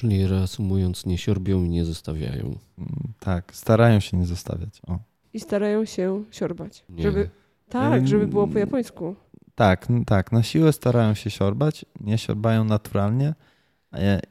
[0.00, 2.44] Czyli reasumując, nie siorbią i nie zostawiają.
[2.78, 4.80] Mm, Tak, starają się nie zostawiać.
[4.86, 4.98] O.
[5.34, 6.84] I starają się siorbać.
[6.88, 7.02] Nie.
[7.02, 7.30] Żeby,
[7.68, 9.16] tak, żeby było po japońsku.
[9.54, 13.34] Tak, tak, na siłę starają się siorbać, nie siorbają naturalnie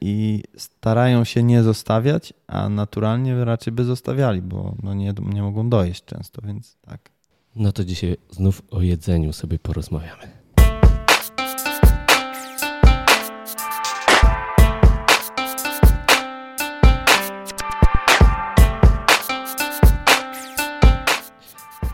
[0.00, 5.68] i starają się nie zostawiać, a naturalnie raczej by zostawiali, bo no nie, nie mogą
[5.68, 7.10] dojeść często, więc tak.
[7.56, 10.39] No to dzisiaj znów o jedzeniu sobie porozmawiamy.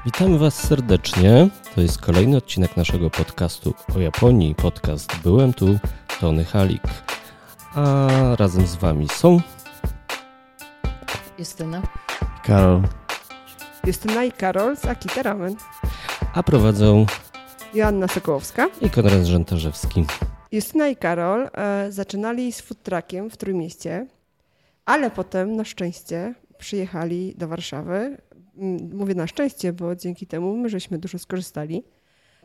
[0.06, 1.48] Witamy Was serdecznie.
[1.74, 4.54] To jest kolejny odcinek naszego podcastu o Japonii.
[4.54, 5.78] Podcast Byłem tu,
[6.20, 6.82] Tony Halik.
[7.74, 9.40] A razem z Wami są
[11.38, 11.82] Justyna.
[12.44, 12.82] Karol,
[13.86, 15.56] Justyna i Karol z Akita Ramen.
[16.34, 17.06] a prowadzą
[17.74, 18.68] Joanna Sokołowska.
[18.80, 20.04] i Konrad Żętarzewski.
[20.52, 24.06] Justyna i Karol e, zaczynali z food truckiem w Trójmieście,
[24.84, 28.16] ale potem na szczęście przyjechali do Warszawy.
[28.56, 31.84] Mm, Mówię na szczęście, bo dzięki temu my żeśmy dużo skorzystali.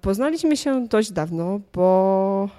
[0.02, 2.50] Poznaliśmy się dość dawno, bo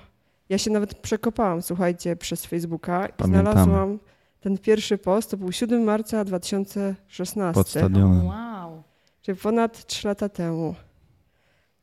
[0.49, 3.53] ja się nawet przekopałam, słuchajcie, przez Facebooka i Pamiętamy.
[3.53, 3.99] znalazłam
[4.41, 7.55] ten pierwszy post, to był 7 marca 2016.
[7.55, 8.27] pod stadionem.
[8.27, 8.83] Wow.
[9.23, 10.75] czyli ponad 3 lata temu.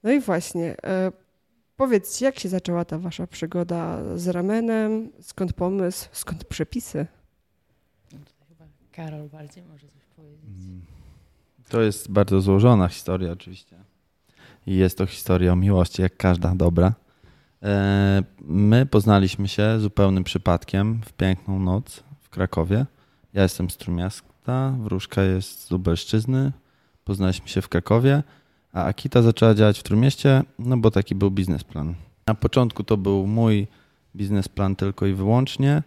[0.04, 1.12] No i właśnie, e,
[1.78, 5.10] powiedzcie, jak się zaczęła ta wasza przygoda z ramenem?
[5.22, 6.10] Skąd pomysł?
[6.12, 7.06] Skąd przepisy?
[9.00, 10.50] Karol bardziej może coś powiedzieć.
[10.68, 10.82] Mm.
[11.70, 13.76] To jest bardzo złożona historia oczywiście.
[14.68, 16.94] I jest to historia o miłości, jak każda dobra.
[17.64, 22.86] E, My poznaliśmy się zupełnym przypadkiem w piękną noc w Krakowie.
[23.34, 26.52] Ja jestem z Trójmiasta, Wróżka jest z Lubelszczyzny.
[27.04, 28.24] Poznaliśmy się w Krakowie,
[28.74, 31.96] a Akita zaczęła działać w Trójmieście, no bo taki był biznesplan.
[32.28, 33.68] Na początku to był mój
[34.16, 35.84] biznesplan tylko i wyłącznie.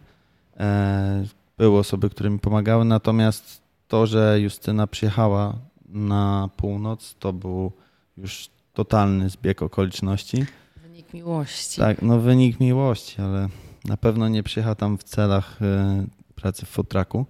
[1.58, 5.55] Były osoby, które mi pomagały, natomiast to, że Justyna przyjechała
[5.89, 7.72] na północ, to był
[8.17, 10.45] już totalny zbieg okoliczności.
[10.83, 11.80] Wynik miłości.
[11.80, 13.48] Tak, no wynik miłości, ale
[13.85, 17.27] na pewno nie przyjechał tam w celach e, pracy w futraku.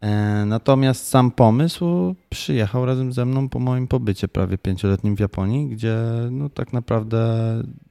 [0.00, 5.68] E, Natomiast sam pomysł przyjechał razem ze mną po moim pobycie prawie pięcioletnim w Japonii,
[5.68, 5.96] gdzie
[6.30, 7.28] no tak naprawdę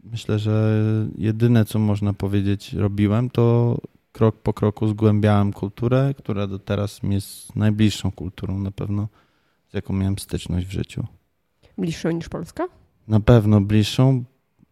[0.03, 0.83] myślę, że
[1.17, 3.77] jedyne co można powiedzieć robiłem, to
[4.17, 9.07] krok po kroku zgłębiałem kulturę, która do teraz mi jest najbliższą kulturą na pewno,
[9.71, 11.07] z jaką miałem styczność w życiu.
[11.77, 12.67] Bliższą niż Polska?
[13.07, 14.23] Na pewno bliższą.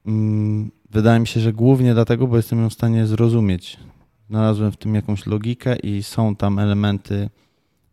[0.05, 3.77] Mm, Wydaje mi się, że głównie dlatego, bo jestem ją w stanie zrozumieć.
[4.29, 7.29] Znalazłem w tym jakąś logikę i są tam elementy,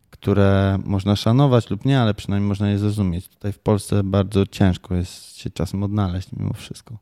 [0.09, 3.27] które można szanować lub nie, ale przynajmniej można je zrozumieć.
[3.27, 6.97] Tutaj w Polsce bardzo ciężko jest się czasem odnaleźć mimo wszystko.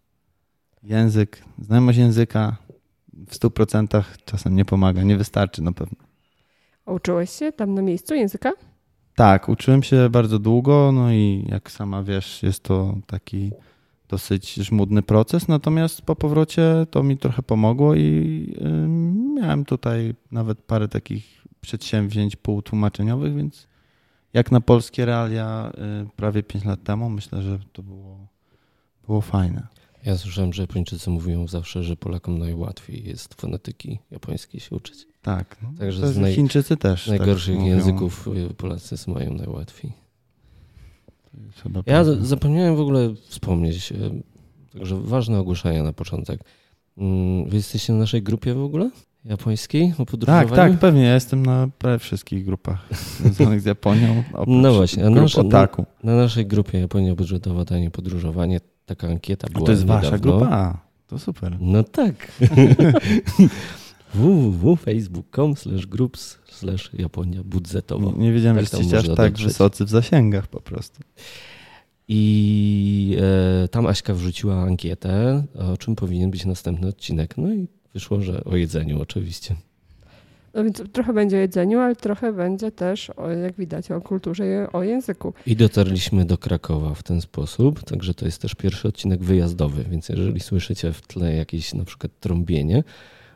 [0.84, 2.58] Język, znajomość języka
[3.28, 5.98] w 100% czasem nie pomaga, nie wystarczy na pewno.
[6.86, 8.52] A uczyłeś się tam na miejscu języka?
[9.16, 13.52] Tak, uczyłem się bardzo długo, no i jak sama wiesz, jest to taki
[14.10, 18.56] dosyć żmudny proces, natomiast po powrocie to mi trochę pomogło i
[19.36, 23.68] miałem tutaj nawet parę takich przedsięwzięć półtłumaczeniowych, więc
[24.34, 25.72] jak na polskie realia
[26.06, 28.28] y, prawie 5 lat temu, myślę, że to było,
[29.06, 29.68] było fajne.
[30.06, 35.08] Ja słyszałem, że Japończycy mówią zawsze, że Polakom najłatwiej jest fonetyki japońskiej się uczyć.
[35.22, 37.06] Tak, no, Także z naj- Chińczycy też.
[37.06, 39.94] Z najgorszych tak języków y, Polacy mają najłatwiej.
[41.86, 44.24] Ja zapomniałem w ogóle wspomnieć, y,
[44.74, 46.42] także ważne ogłoszenia na początek.
[46.98, 48.92] Mm, Wy jesteście na naszej grupie w ogóle?
[49.26, 49.94] Japońskiej?
[49.94, 50.56] O Tak, podróżowaniu?
[50.56, 51.02] tak, pewnie.
[51.04, 52.88] Ja jestem na prawie wszystkich grupach
[53.20, 54.24] związanych z Japonią.
[54.48, 55.86] No właśnie, a grup nasze- otaku.
[56.04, 58.60] Na naszej grupie Japonia budżetowa tanie podróżowanie.
[58.92, 60.40] Taka ankieta A była to jest wasza niedawno.
[60.40, 60.56] grupa?
[60.56, 61.58] A, to super.
[61.62, 62.32] No tak.
[64.14, 68.12] www.facebook.com slash groups slash Japonia budżetowa.
[68.18, 69.48] Nie, wiedziałem, Tak że jesteście aż tak dotrzeć.
[69.48, 71.00] wysocy w zasięgach po prostu.
[72.08, 73.18] I
[73.64, 77.38] e, tam Aśka wrzuciła ankietę, o czym powinien być następny odcinek.
[77.38, 79.56] No i wyszło, że o jedzeniu oczywiście.
[80.54, 84.46] No więc trochę będzie o jedzeniu, ale trochę będzie też, o, jak widać, o kulturze
[84.48, 85.34] i o języku.
[85.46, 90.10] I dotarliśmy do Krakowa w ten sposób, także to jest też pierwszy odcinek wyjazdowy, więc
[90.10, 92.84] jeżeli słyszycie w tle jakieś na przykład trąbienie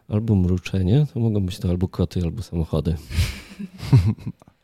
[0.08, 2.96] albo mruczenie, to mogą być to albo koty, albo samochody.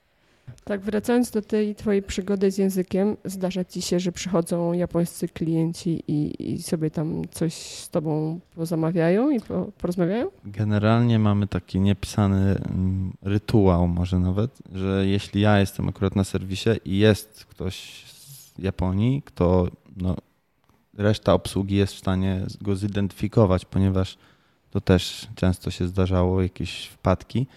[0.63, 6.03] Tak, wracając do tej twojej przygody z językiem, zdarza ci się, że przychodzą japońscy klienci
[6.07, 10.31] i, i sobie tam coś z tobą pozamawiają i po, porozmawiają?
[10.45, 16.69] Generalnie mamy taki niepisany mm, rytuał może nawet, że jeśli ja jestem akurat na serwisie
[16.85, 19.67] i jest ktoś z Japonii, kto
[19.97, 20.15] no,
[20.97, 24.17] reszta obsługi jest w stanie go zidentyfikować, ponieważ
[24.71, 27.47] To też często się zdarzało, jakieś wpadki.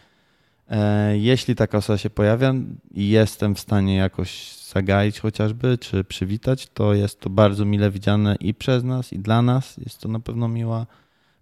[0.71, 2.55] E, jeśli taka osoba się pojawia
[2.95, 8.37] i jestem w stanie jakoś zagaić chociażby, czy przywitać, to jest to bardzo mile widziane
[8.41, 9.77] i przez nas, i dla nas.
[9.77, 10.87] Jest to na pewno miła,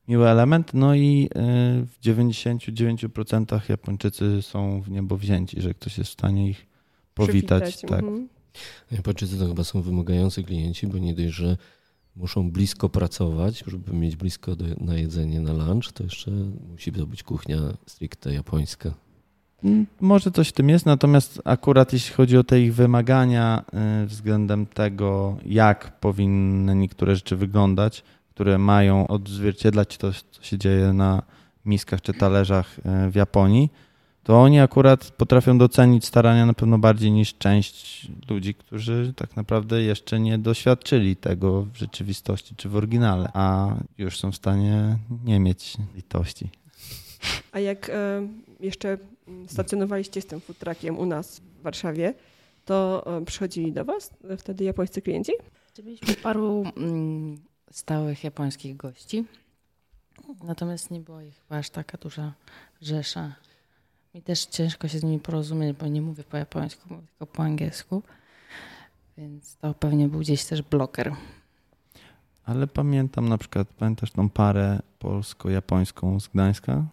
[0.09, 0.75] miły element.
[0.75, 1.39] No i e,
[1.87, 6.67] w 99% Japończycy są w niebo wzięci, że ktoś jest w stanie ich
[7.15, 7.63] powitać.
[7.63, 8.01] Przywitać, Tak.
[8.01, 8.29] mhm.
[8.91, 11.57] Japończycy to chyba są wymagający klienci, bo nie dość, że
[12.17, 16.31] muszą blisko pracować, żeby mieć blisko do, na jedzenie, na lunch, to jeszcze
[16.71, 18.95] musi to być kuchnia stricte japońska.
[20.01, 23.65] Może coś w tym jest, natomiast akurat jeśli chodzi o te ich wymagania
[24.03, 30.93] y, względem tego, jak powinny niektóre rzeczy wyglądać, które mają odzwierciedlać to, co się dzieje
[30.93, 31.23] na
[31.65, 33.71] miskach czy talerzach y, w Japonii,
[34.25, 39.83] to oni akurat potrafią docenić starania na pewno bardziej niż część ludzi, którzy tak naprawdę
[39.83, 45.41] jeszcze nie doświadczyli tego w rzeczywistości czy w oryginale, a już są w stanie nie
[45.41, 46.62] mieć litości.
[47.53, 48.29] A jak e,
[48.61, 48.99] jeszcze
[49.47, 52.15] stacjonowaliście z tym food truckiem u nas w Warszawie,
[52.65, 55.33] to e, przychodzili do Was e, wtedy japońscy klienci?
[55.85, 57.37] Mieliśmy paru mm,
[57.71, 59.25] stałych japońskich gości,
[60.45, 62.33] natomiast nie było ich chyba aż taka duża
[62.83, 63.35] rzesza.
[64.15, 67.43] Mi też ciężko się z nimi porozumieć, bo nie mówię po japońsku, mówię tylko po
[67.43, 68.03] angielsku,
[69.19, 71.15] więc to pewnie był gdzieś też bloker.
[72.45, 76.85] Ale pamiętam na przykład, pamiętasz tą parę polsko-japońską z Gdańska?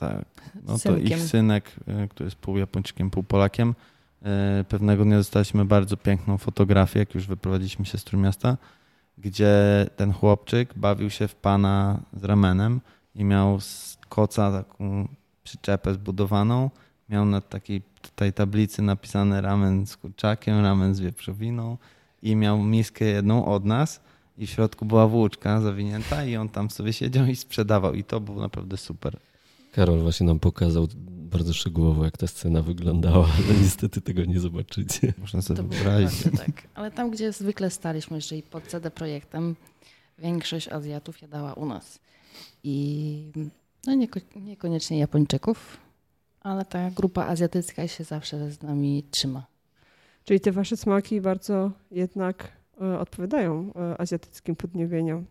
[0.00, 0.24] Tak.
[0.66, 3.74] No to ich synek, e, który jest pół Japończykiem, pół Polakiem,
[4.22, 8.56] e, pewnego dnia dostaliśmy bardzo piękną fotografię, jak już wyprowadziliśmy się z Trójmiasta,
[9.18, 12.80] gdzie ten chłopczyk bawił się w pana z ramenem
[13.14, 15.08] i miał z koca taką
[15.44, 16.70] przyczepę zbudowaną.
[17.08, 17.82] Miał na takiej
[18.16, 21.76] tej tablicy napisane ramen z kurczakiem, ramen z wieprzowiną
[22.22, 24.00] i miał miskę jedną od nas
[24.38, 28.20] i w środku była włóczka zawinięta i on tam sobie siedział i sprzedawał i to
[28.20, 29.16] było naprawdę super.
[29.72, 35.12] Karol właśnie nam pokazał bardzo szczegółowo, jak ta scena wyglądała, ale niestety tego nie zobaczycie.
[35.18, 36.22] Można sobie To wyobrazić.
[36.46, 36.62] tak.
[36.74, 39.56] Ale tam, gdzie zwykle staliśmy, czyli pod CD Projektem,
[40.18, 41.98] większość Azjatów jadała u nas.
[42.64, 43.24] I
[43.86, 45.76] no nieko- niekoniecznie Japończyków,
[46.40, 49.46] ale ta grupa azjatycka się zawsze z nami trzyma.
[50.24, 55.24] Czyli te Wasze smaki bardzo jednak e, odpowiadają e, azjatyckim podniebieniom.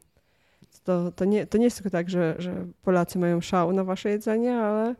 [0.83, 4.09] To, to, nie, to nie jest tylko tak, że, że Polacy mają szał na Wasze
[4.09, 4.95] jedzenie, ale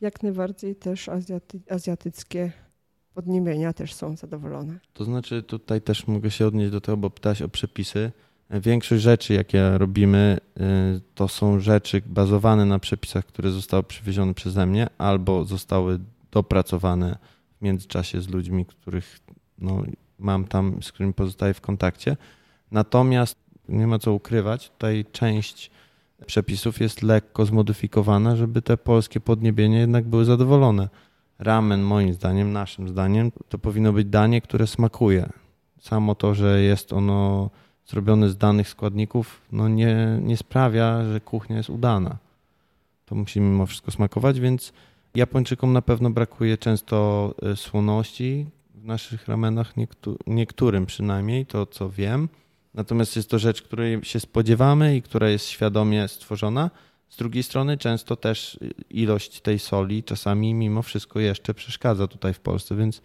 [0.00, 2.52] jak najbardziej też azjaty, azjatyckie
[3.14, 4.78] podniebienia też są zadowolone.
[4.92, 8.12] To znaczy tutaj też mogę się odnieść do tego, bo pytałeś o przepisy.
[8.50, 10.60] Większość rzeczy, jakie robimy, y,
[11.14, 15.98] to są rzeczy bazowane na przepisach, które zostały przywiezione przeze mnie albo zostały
[16.30, 17.18] dopracowane
[17.58, 19.20] w międzyczasie z ludźmi, których
[19.58, 19.82] no,
[20.18, 22.16] mam tam, z którymi pozostaję w kontakcie.
[22.70, 23.36] Natomiast
[23.68, 25.70] nie ma co ukrywać, tutaj część
[26.26, 30.88] przepisów jest lekko zmodyfikowana, żeby te polskie podniebienie jednak były zadowolone.
[31.38, 35.28] Ramen, moim zdaniem, naszym zdaniem, to powinno być danie, które smakuje.
[35.80, 37.50] Samo to, że jest ono
[37.86, 42.16] zrobione z danych składników, no nie, nie sprawia, że kuchnia jest udana.
[43.06, 44.72] To musi mimo wszystko smakować, więc
[45.14, 51.90] Japończykom na pewno brakuje często e, słoności w naszych ramenach, niektó- niektórym przynajmniej, to co
[51.90, 52.28] wiem.
[52.78, 56.70] Natomiast jest to rzecz, której się spodziewamy i która jest świadomie stworzona.
[57.08, 58.58] Z drugiej strony często też
[58.90, 63.02] ilość tej soli czasami mimo wszystko jeszcze przeszkadza tutaj w Polsce, więc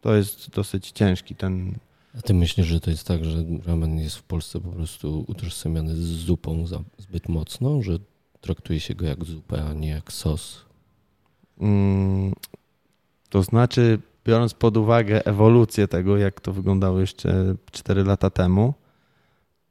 [0.00, 1.74] to jest dosyć ciężki ten.
[2.18, 5.96] A ty myślisz, że to jest tak, że ramen jest w Polsce po prostu utożsamiany
[5.96, 7.98] z zupą za, zbyt mocno, że
[8.40, 10.64] traktuje się go jak zupę, a nie jak sos?
[11.60, 12.32] Mm,
[13.28, 18.74] to znaczy, biorąc pod uwagę ewolucję tego, jak to wyglądało jeszcze 4 lata temu,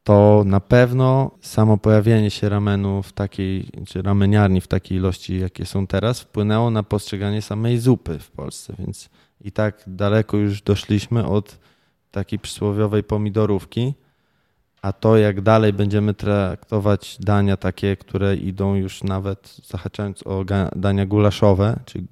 [0.08, 5.66] to na pewno samo pojawienie się ramenu w takiej, czy rameniarni w takiej ilości, jakie
[5.66, 9.10] są teraz, wpłynęło na postrzeganie samej zupy w Polsce, więc
[9.42, 11.60] i tak daleko już doszliśmy od
[12.12, 13.94] takiej przysłowiowej pomidorówki,
[14.82, 20.46] a to jak dalej będziemy traktować dania takie, które idą już nawet zahaczając o
[20.76, 22.04] dania gulaszowe, czy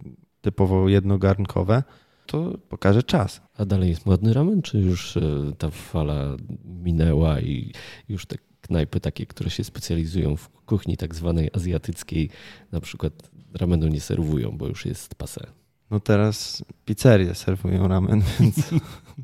[0.42, 1.84] typowo jednogarnkowe,
[2.25, 3.41] to pokaże czas.
[3.58, 5.22] A dalej jest modny ramen, czy już e,
[5.58, 7.72] ta fala minęła i
[8.10, 12.29] już te knajpy takie, które się specjalizują w kuchni tak zwanej azjatyckiej,
[12.72, 13.13] na przykład
[13.53, 15.48] ramenu nie serwują, bo już jest pase.
[15.91, 18.55] No teraz pizzerie serwują ramen, więc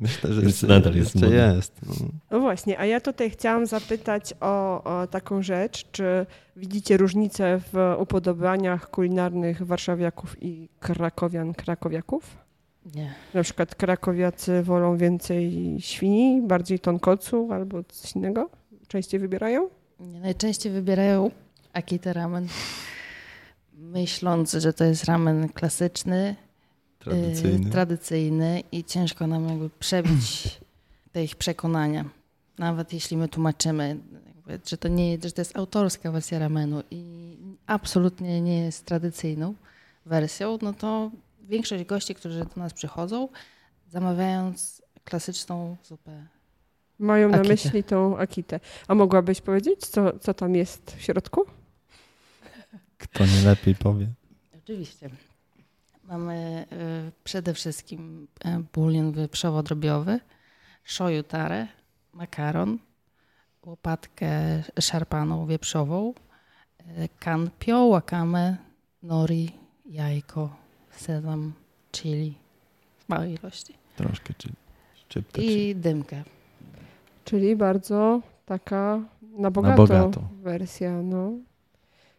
[0.02, 1.82] myślę, że jeszcze, nadal jest jeszcze jest.
[1.88, 1.94] No.
[2.32, 7.96] No właśnie, a ja tutaj chciałam zapytać o, o taką rzecz, czy widzicie różnicę w
[8.00, 12.41] upodobaniach kulinarnych warszawiaków i krakowian, krakowiaków?
[12.96, 13.14] Nie.
[13.34, 18.50] Na przykład krakowiacy wolą więcej świni, bardziej tonkocu albo coś innego?
[18.88, 19.70] Częściej wybierają?
[20.00, 20.20] nie.
[20.20, 21.32] Najczęściej wybierają
[21.74, 22.48] Akita ramen.
[23.74, 26.36] Myśląc, że to jest ramen klasyczny,
[27.00, 27.68] Tradycyjny.
[27.68, 30.60] y, tradycyjny i ciężko nam jakby przebić
[31.12, 32.06] te ich przekonania.
[32.58, 37.04] Nawet jeśli my tłumaczymy, jakby, że, to nie, że to jest autorska wersja ramenu i
[37.68, 39.54] absolutnie nie jest tradycyjną
[40.06, 41.12] wersją, no to
[41.44, 43.30] większość gości, którzy do nas przychodzą,
[43.88, 46.28] zamawiając klasyczną zupę
[47.02, 48.60] Mają na myśli tą akitę.
[48.88, 51.46] A mogłabyś powiedzieć, co, co tam jest w środku?
[52.98, 54.08] Kto nie lepiej powie?
[54.64, 55.10] Oczywiście.
[56.04, 56.66] Mamy
[57.08, 60.20] y, przede wszystkim y, bulion wieprzowodrobiowy,
[60.84, 61.68] shoyu tare,
[62.14, 62.80] makaron,
[63.66, 66.14] łopatkę szarpaną wieprzową,
[66.80, 68.58] y, kanpio, wakame,
[69.04, 69.52] nori,
[69.86, 70.56] jajko,
[70.92, 71.54] sezam,
[71.92, 72.34] chili
[73.00, 74.50] w małej ilości Troszkę, czy
[74.96, 75.48] szczyptę, czy...
[75.48, 76.24] i dymkę.
[77.26, 79.00] Czyli bardzo taka
[79.38, 80.22] na bogato, bogato.
[80.42, 81.02] wersja.
[81.02, 81.32] No.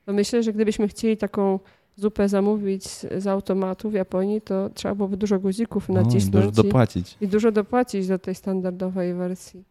[0.07, 1.59] no myślę, że gdybyśmy chcieli taką
[1.97, 6.52] zupę zamówić z, automatu w Japonii, to trzeba byłoby dużo guzików No, nacisnąć dużo i,
[6.52, 7.17] dopłacić.
[7.21, 9.64] i dużo dopłacić do tej standardowej wersji.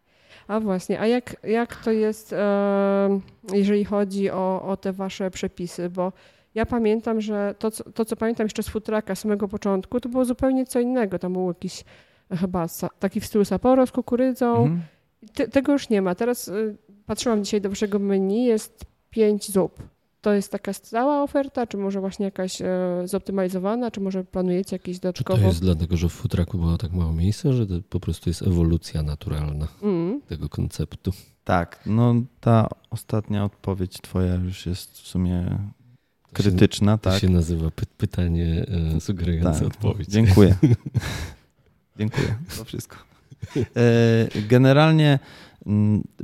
[0.48, 3.20] A właśnie, a jak, jak to jest, e,
[3.54, 5.90] jeżeli chodzi o, o te wasze przepisy?
[5.90, 6.14] Bo
[6.56, 10.10] ja pamiętam, że to co, to, co pamiętam jeszcze z futraka z samego początku, to
[10.10, 11.20] było zupełnie co innego.
[11.20, 11.84] Tam był jakiś
[12.32, 14.56] e, chyba sa, taki w stylu Sapporo z kukurydzą.
[14.58, 14.82] Mhm.
[15.34, 16.16] Te, tego już nie ma.
[16.16, 19.84] Teraz y, patrzyłam dzisiaj do waszego menu, jest pięć zup.
[20.22, 22.68] To jest taka stała oferta, czy może właśnie jakaś e,
[23.06, 25.48] zoptymalizowana, czy może planujecie jakieś Czy to dodatkowo?
[25.48, 29.04] jest dlatego, że w futraku było tak mało miejsca, że to po prostu jest ewolucja
[29.04, 30.22] naturalna Mm.
[30.22, 31.12] tego konceptu?
[31.44, 35.58] Tak, no ta ostatnia odpowiedź twoja już jest w sumie
[36.34, 37.22] krytyczna, To tak?
[37.22, 39.68] się nazywa py- pytanie e, sugerujące Tak.
[39.68, 40.10] odpowiedź.
[40.10, 40.56] Dziękuję.
[42.00, 42.36] Dziękuję.
[42.58, 42.98] To wszystko.
[43.58, 43.62] E,
[44.48, 45.20] Generalnie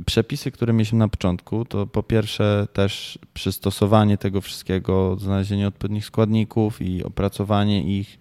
[0.06, 6.82] przepisy, które mieliśmy na początku, to po pierwsze też przystosowanie tego wszystkiego, znalezienie odpowiednich składników
[6.82, 8.18] i opracowanie ich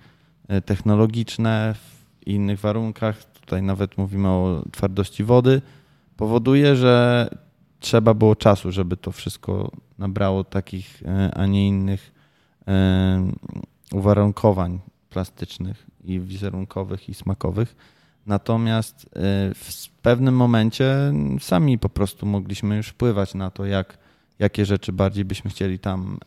[0.48, 3.24] e, technologiczne w innych warunkach.
[3.26, 5.62] Tutaj nawet mówimy o twardości wody.
[6.18, 7.30] Powoduje, że
[7.80, 12.12] trzeba było czasu, żeby to wszystko nabrało takich, e, a nie innych
[12.68, 13.32] e,
[13.92, 14.80] uwarunkowań
[15.10, 17.76] plastycznych i wizerunkowych i smakowych.
[18.26, 19.10] Natomiast y,
[19.56, 23.98] w pewnym momencie sami po prostu mogliśmy już wpływać na to, jak,
[24.40, 26.18] jakie rzeczy bardziej byśmy chcieli tam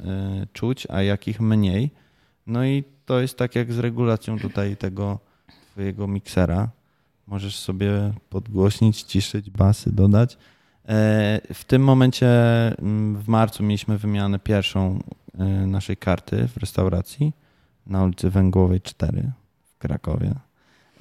[0.52, 1.90] czuć, a jakich mniej.
[2.47, 5.19] No i to jest tak jak z regulacją tutaj tego
[5.73, 6.69] twojego miksera.
[7.26, 10.38] Możesz sobie podgłośnić, ciszyć, basy dodać.
[10.90, 12.28] E, W tym momencie
[12.78, 14.99] mm, w marcu mieliśmy wymianę pierwszą
[15.35, 17.32] y, naszej karty w restauracji
[17.87, 19.32] na ulicy Węgłowej 4
[19.75, 20.35] w Krakowie.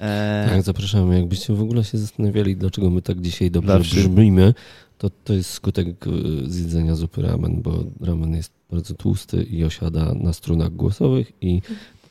[0.00, 1.16] E, Tak, zapraszamy.
[1.18, 4.08] Jakbyście w ogóle się zastanawiali, dlaczego my tak dzisiaj dobrze wszystkich.
[4.08, 4.54] brzmimy,
[4.98, 6.10] to to jest skutek e,
[6.50, 11.62] zjedzenia zupy ramen, bo ramen jest bardzo tłusty i osiada na strunach głosowych i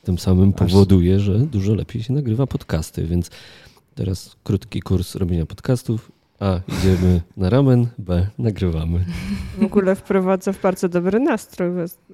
[0.03, 3.29] tym samym powoduje, że dużo lepiej się nagrywa podcasty, więc
[3.95, 6.11] teraz krótki kurs robienia podcastów.
[6.39, 9.05] A, idziemy na ramen, B, nagrywamy.
[9.57, 11.69] W ogóle wprowadza w bardzo dobry nastrój,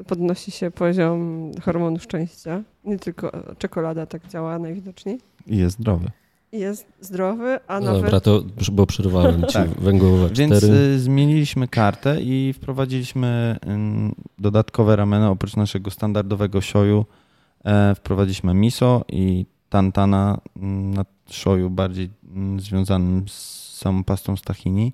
[0.08, 2.64] podnosi się poziom hormonu szczęścia.
[2.84, 5.20] Nie tylko czekolada tak działa najwidoczniej.
[5.48, 6.12] I jest zdrowy.
[6.52, 9.54] I Jest zdrowy, a No nawet dobra, to bo przerwałem ci.
[9.54, 9.70] Tak.
[9.70, 10.36] Węgłowa 4.
[10.36, 17.06] Więc y, zmieniliśmy kartę i wprowadziliśmy ym, dodatkowe rameny oprócz naszego standardowego shoyu.
[17.66, 22.10] E, wprowadziliśmy miso i tantana mm, na shoyu bardziej
[22.58, 24.94] związanym z samą pastą z tahini.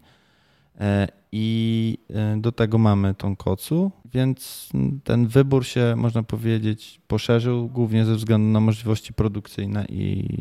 [0.80, 7.68] E, I e, do tego mamy tonkotsu, więc mm, ten wybór się, można powiedzieć, poszerzył
[7.70, 10.38] głównie ze względu na możliwości produkcyjne i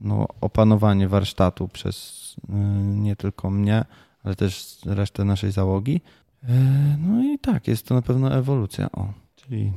[0.00, 2.52] no, opanowanie warsztatu przez y,
[2.84, 3.84] nie tylko mnie,
[4.24, 6.00] ale też resztę naszej załogi.
[6.48, 8.92] E, No i tak, jest to na pewno ewolucja.
[8.92, 9.72] O, czyli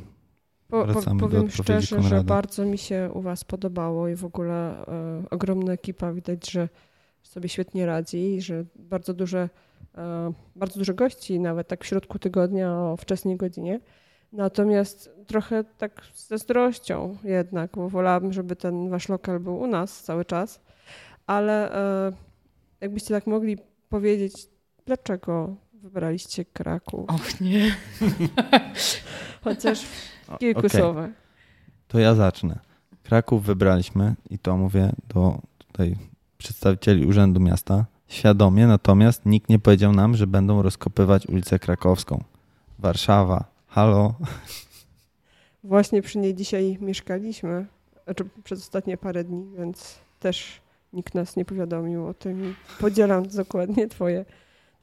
[0.67, 2.23] Po, Wracamy do powiem odpowiedzi szczerze, że Konrada.
[2.23, 6.13] bardzo mi się u Was podobało i w ogóle e, ogromna ekipa.
[6.13, 6.69] Widać, że
[7.27, 9.49] sobie świetnie radzi że bardzo duże,
[9.97, 13.79] e, bardzo dużo gości, nawet tak w środku tygodnia o wczesnej godzinie.
[14.31, 20.03] Natomiast trochę tak z zazdrością jednak, bo wolałabym, żeby ten Wasz lokal był u nas
[20.03, 20.61] cały czas.
[21.27, 21.75] Ale
[22.07, 22.11] e,
[22.81, 23.57] jakbyście tak mogli
[23.89, 24.47] powiedzieć,
[24.85, 27.09] dlaczego wybraliście Kraków?
[27.09, 27.75] Och nie.
[29.43, 29.85] Chociaż
[30.27, 31.09] o, kilku okej, słowach.
[31.87, 32.59] to ja zacznę.
[33.03, 35.95] Kraków wybraliśmy i to mówię do tutaj
[36.37, 42.23] przedstawicieli Urzędu Miasta świadomie, natomiast nikt nie powiedział nam, że będą rozkopywać ulicę Krakowską.
[42.79, 44.13] Warszawa, halo.
[45.63, 47.65] Właśnie przy niej dzisiaj mieszkaliśmy,
[48.03, 50.61] znaczy przez ostatnie parę dni, więc też
[50.93, 54.25] nikt nas nie powiadomił o tym i podzielam dokładnie twoje,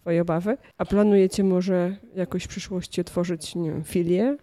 [0.00, 0.56] twoje obawy.
[0.78, 4.36] A planujecie może jakoś w przyszłości otworzyć, nie wiem, filię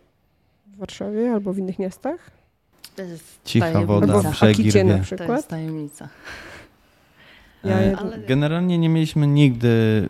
[0.68, 2.32] w Warszawie albo w innych miastach?
[2.96, 3.94] To jest Cicha tajemnica.
[3.94, 4.72] woda, Albo w na rwie.
[4.72, 5.48] To jest przykład?
[5.48, 6.10] tajemnica.
[7.63, 10.10] Ja E, Ale Generalnie nie mieliśmy nigdy,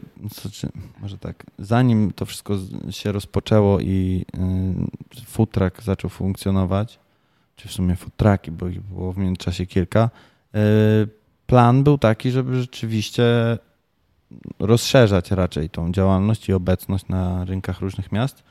[1.02, 2.58] może tak, zanim to wszystko
[2.90, 4.26] się rozpoczęło i
[5.18, 7.00] y, food truck zaczął funkcjonować,
[7.56, 10.10] czy w sumie food trucki, bo ich było w międzyczasie kilka,
[10.56, 10.60] y,
[11.48, 13.24] plan był taki, żeby rzeczywiście
[14.60, 18.44] rozszerzać raczej tą działalność i obecność na rynkach różnych miast.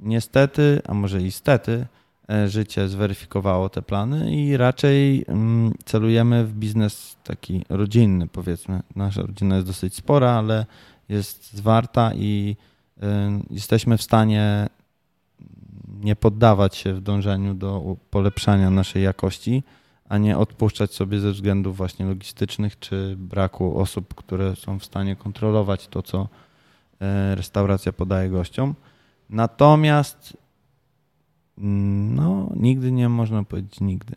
[0.00, 1.86] Niestety, a może i stety, e,
[2.46, 8.82] życie zweryfikowało te plany i raczej mm, celujemy w biznes taki rodzinny, powiedzmy.
[8.96, 10.66] Nasza rodzina jest dosyć spora, ale
[11.08, 12.56] jest zwarta i
[12.96, 13.06] y,
[13.50, 14.68] jesteśmy w stanie
[16.00, 19.62] nie poddawać się w dążeniu do polepszania naszej jakości,
[20.08, 25.16] a nie odpuszczać sobie ze względów właśnie logistycznych czy braku osób, które są w stanie
[25.16, 26.28] kontrolować to, co
[27.00, 28.74] e, restauracja podaje gościom.
[29.30, 30.36] Natomiast
[31.56, 34.16] no, nigdy nie można powiedzieć nigdy.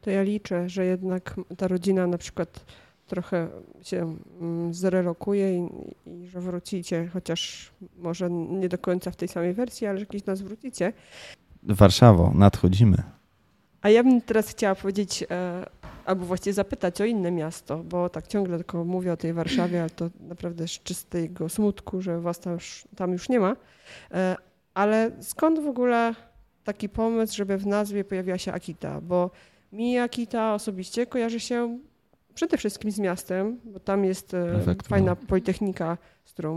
[0.00, 2.64] To ja liczę, że jednak ta rodzina na przykład
[3.06, 3.48] trochę
[3.82, 5.68] się mm, zrelokuje i,
[6.06, 10.26] i że wrócicie, chociaż może nie do końca w tej samej wersji, ale że kiedyś
[10.26, 10.92] nas wrócicie.
[11.62, 13.02] Warszawo, nadchodzimy.
[13.82, 15.66] A ja bym teraz chciała powiedzieć, e,
[16.04, 19.90] albo właściwie zapytać o inne miasto, bo tak ciągle tylko mówię o tej Warszawie, ale
[19.90, 23.56] to naprawdę z czystego smutku, że was tam już, tam już nie ma.
[24.74, 26.14] Ale skąd w ogóle
[26.64, 29.00] taki pomysł, żeby w nazwie pojawiła się Akita?
[29.00, 29.30] Bo
[29.72, 31.78] mi Akita osobiście kojarzy się
[32.34, 34.88] przede wszystkim z miastem, bo tam jest e, Prefektura.
[34.88, 36.54] fajna politechnika, z którą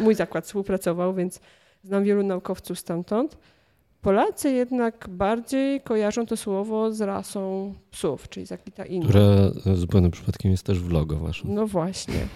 [0.00, 1.40] mój zakład współpracował, więc
[1.84, 3.38] znam wielu naukowców stamtąd.
[4.02, 9.08] Polacy jednak bardziej kojarzą to słowo z rasą psów, czyli z Akita Inu.
[9.08, 9.20] Która
[9.66, 11.54] e, zupełnym przypadkiem jest też w logo waszym.
[11.54, 12.26] No właśnie.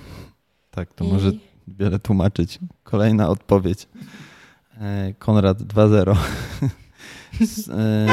[0.70, 1.32] Tak, to I może
[1.68, 2.58] wiele tłumaczyć.
[2.82, 3.88] Kolejna odpowiedź.
[4.80, 6.16] E, Konrad 2.0.
[7.40, 8.06] S- e,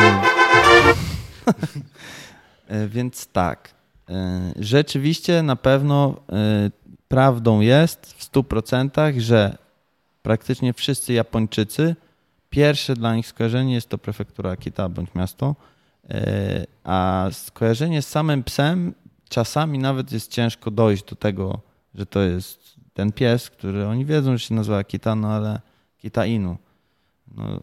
[2.68, 3.74] e, Więc tak.
[4.60, 6.16] Rzeczywiście na pewno
[7.08, 9.58] prawdą jest w 100%, że
[10.24, 11.96] praktycznie wszyscy Japończycy,
[12.50, 15.56] pierwsze dla nich skojarzenie jest to prefektura Akita bądź miasto,
[16.84, 18.94] a skojarzenie z samym psem
[19.30, 21.60] czasami nawet jest ciężko dojść do tego,
[21.96, 25.62] że to jest ten pies, który oni wiedzą, że się nazywa Kita, no ale
[26.02, 26.58] Kita Inu.
[27.36, 27.60] No,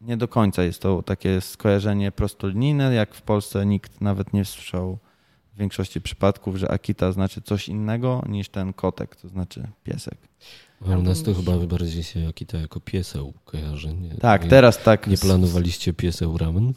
[0.00, 4.98] nie do końca jest to takie skojarzenie prostolinijne, jak w Polsce nikt nawet nie słyszał
[5.54, 10.18] w większości przypadków, że Akita znaczy coś innego niż ten kotek, to znaczy piesek.
[10.86, 13.94] A u nas to chyba bardziej się Akita jako pieseł kojarzy.
[13.94, 15.06] Nie, Tak, nie, teraz tak.
[15.06, 16.72] Nie planowaliście pieseł ramen?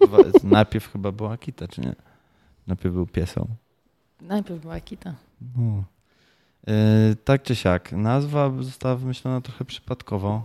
[0.44, 1.94] Najpierw chyba była Akita, czy nie?
[2.66, 3.48] Najpierw był piesą.
[4.20, 5.14] Najpierw była Kita.
[5.56, 5.84] No.
[6.68, 10.42] E, tak czy siak, nazwa została wymyślona trochę przypadkowo.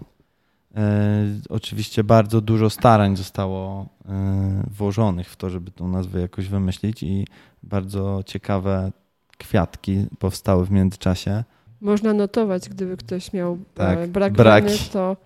[0.75, 7.03] E, oczywiście bardzo dużo starań zostało e, włożonych w to, żeby tą nazwę jakoś wymyślić
[7.03, 7.27] i
[7.63, 8.91] bardzo ciekawe
[9.37, 11.43] kwiatki powstały w międzyczasie.
[11.81, 14.73] Można notować, gdyby ktoś miał Tak, brak braki.
[14.91, 15.17] to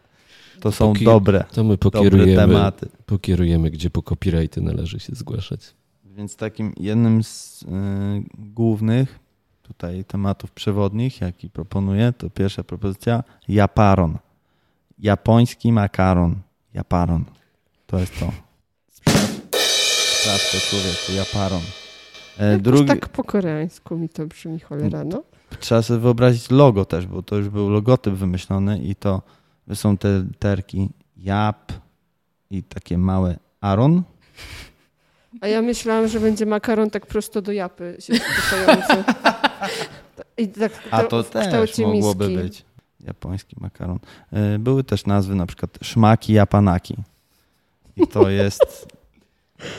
[0.59, 2.89] To są Poki- dobre, To my dobre pokierujemy, tematy.
[3.05, 5.73] pokierujemy, gdzie po copyrighty należy się zgłaszać.
[6.05, 7.65] Więc takim jednym z y,
[8.37, 9.19] głównych
[9.67, 14.17] tutaj tematów przewodnich, jaki proponuję, to pierwsza propozycja Japaron.
[14.99, 16.35] Japoński makaron.
[16.73, 17.25] Japaron.
[17.87, 18.31] To jest to.
[18.91, 21.61] Sprawdź, to człowieku, Japaron.
[22.37, 25.23] E, drugi, tak po koreańsku mi to brzmi cholera, no.
[25.59, 29.21] Trzeba sobie wyobrazić logo też, bo to już był logotyp wymyślony i to
[29.73, 31.73] są te literki Jap
[32.49, 34.03] i takie małe Aron.
[35.41, 38.13] A ja myślałam, że będzie makaron tak prosto do japy się.
[40.37, 42.43] I tak A to też mogłoby miski.
[42.43, 42.65] być.
[43.07, 43.99] Japoński makaron.
[44.33, 46.95] E, Były też nazwy na przykład szmaki japanaki.
[47.95, 48.87] I to jest,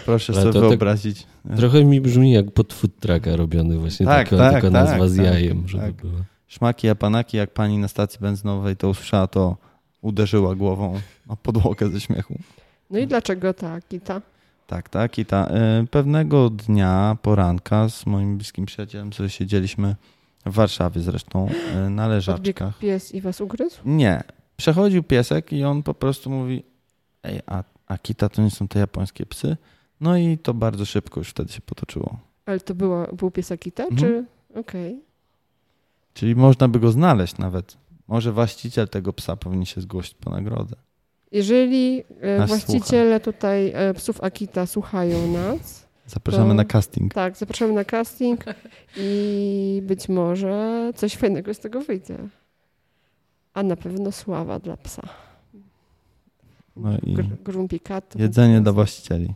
[0.05, 1.27] proszę Ale sobie tak- wyobrazić.
[1.57, 5.09] Trochę mi brzmi jak pod food trucka robiony właśnie Tak, taka, tak, taka tak, nazwa
[5.09, 5.95] z tak, jajem, żeby tak.
[5.95, 6.21] była.
[6.49, 9.57] Szmaki japanaki, jak pani na stacji benzynowej to usłyszała, to
[10.03, 12.39] uderzyła głową o podłogę ze śmiechu.
[12.91, 14.21] No i dlaczego ta kita?
[14.69, 15.19] Tak, tak.
[15.19, 19.97] I ta, e, pewnego dnia, poranka z moim bliskim przyjacielem sobie siedzieliśmy
[20.47, 22.79] w Warszawie zresztą, e, na leżaczkach.
[22.79, 23.81] pies i was ugryzł?
[23.85, 24.23] Nie.
[24.57, 26.63] Przechodził piesek i on po prostu mówi:
[27.23, 29.57] Ej, a Akita to nie są te japońskie psy?
[30.01, 32.19] No i to bardzo szybko już wtedy się potoczyło.
[32.47, 33.99] Ale to była, był pies Akita, Mhm.
[33.99, 34.25] czy...
[34.61, 35.01] Okej.
[36.15, 37.77] Czyli można by go znaleźć nawet.
[38.09, 40.77] Może właściciel tego psa powinien się zgłosić po nagrodę.
[41.33, 47.15] Jeżeli e, właściciele tutaj e, psów Akita słuchają nas, Zapraszamy To- na casting.
[47.15, 48.45] Tak, zapraszamy na casting
[48.97, 52.19] i być może coś fajnego z tego wyjdzie.
[53.55, 55.03] A na pewno sława dla psa.
[56.77, 59.35] No i Gr- jedzenie dla właścicieli.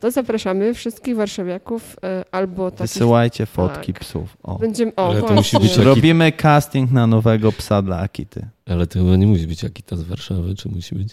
[0.00, 2.92] To zapraszamy wszystkich warszawiaków e, albo takich...
[2.92, 4.02] Wysyłajcie fotki tak.
[4.02, 4.36] psów.
[4.42, 4.58] O.
[4.58, 4.92] Będziemy...
[4.96, 5.36] O, Ale to właśnie.
[5.36, 8.48] musi być taki- Robimy casting na nowego psa dla Akity.
[8.66, 11.08] Ale to chyba nie musi być Akita z Warszawy, czy musi być?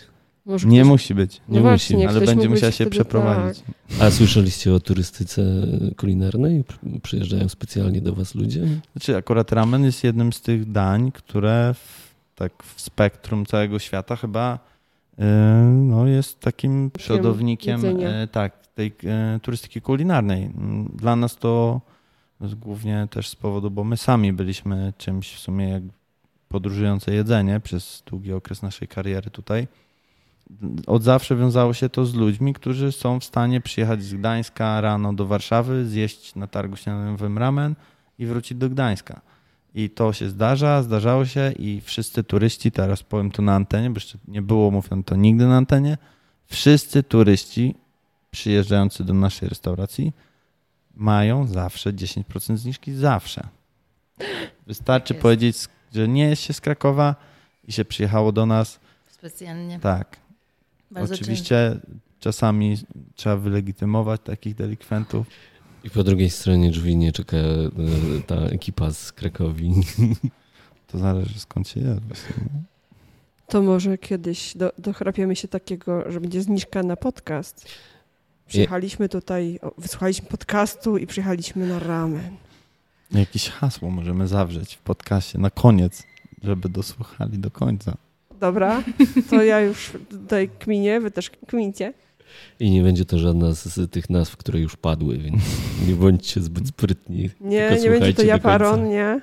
[0.45, 2.07] Może Nie ktoś- musi być, No Nie właśnie, musi.
[2.07, 3.63] ale ktoś będzie musiała się przeprowadzić.
[3.89, 4.01] tak.
[4.01, 5.41] A słyszeliście o turystyce
[5.97, 6.63] kulinarnej?
[6.63, 8.63] Przy- Przyjeżdżają specjalnie do was ludzie?
[8.95, 14.15] Znaczy, akurat ramen jest jednym z tych dań, które w, tak w spektrum całego świata
[14.15, 14.59] chyba
[15.19, 15.25] e,
[15.73, 18.09] no, jest takim przodownikiem jedzenia.
[18.09, 20.43] e, tak, tej e, turystyki kulinarnej.
[20.43, 21.81] Mm, Dla nas to
[22.41, 25.83] głównie też z powodu, bo my sami byliśmy czymś w sumie jak
[26.49, 29.67] podróżujące jedzenie przez długi okres naszej kariery tutaj.
[30.87, 35.13] Od zawsze wiązało się to z ludźmi, którzy są w stanie przyjechać z Gdańska rano
[35.13, 37.75] do Warszawy, zjeść na targu śniadaniowym ramen
[38.19, 39.21] i wrócić do Gdańska.
[39.75, 43.95] I to się zdarza, zdarzało się i wszyscy turyści, teraz powiem to na antenie, bo
[43.95, 45.97] jeszcze nie było mówione to nigdy na antenie,
[46.45, 47.75] wszyscy turyści
[48.31, 50.13] przyjeżdżający do naszej restauracji
[50.95, 53.47] mają zawsze 10% zniżki, zawsze.
[54.67, 55.21] Wystarczy Jest.
[55.21, 55.57] powiedzieć,
[55.93, 57.15] że nie jest się z Krakowa
[57.67, 58.79] i się przyjechało do nas.
[59.07, 59.79] Specjalnie.
[59.79, 60.17] Tak,
[60.91, 61.79] Bardzo oczywiście
[62.19, 62.77] czasami
[63.15, 65.27] trzeba wylegitymować takich delikwentów.
[65.83, 67.71] I po drugiej stronie drzwi nie czeka e,
[68.27, 69.73] ta ekipa z Krakowi.
[70.87, 72.01] To zależy skąd się jest.
[73.47, 77.67] To może kiedyś do, dochrapiemy się takiego, że będzie zniżka na podcast.
[78.47, 82.37] Przyjechaliśmy tutaj, wysłuchaliśmy podcastu i przyjechaliśmy na ramen.
[83.11, 86.03] Jakieś hasło możemy zawrzeć w podcaście na koniec,
[86.43, 87.97] żeby dosłuchali do końca.
[88.39, 88.83] Dobra,
[89.29, 91.93] to ja już tutaj kminię, wy też kmincie.
[92.59, 95.43] I nie będzie to żadna z, tych nazw, które już padły, więc
[95.87, 97.29] nie bądźcie zbyt sprytni.
[97.41, 99.21] Nie, nie będzie to Japaron, nie?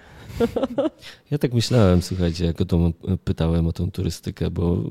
[1.30, 2.92] Ja tak myślałem, słuchajcie, jak o tą
[3.24, 4.82] pytałem o tą turystykę, bo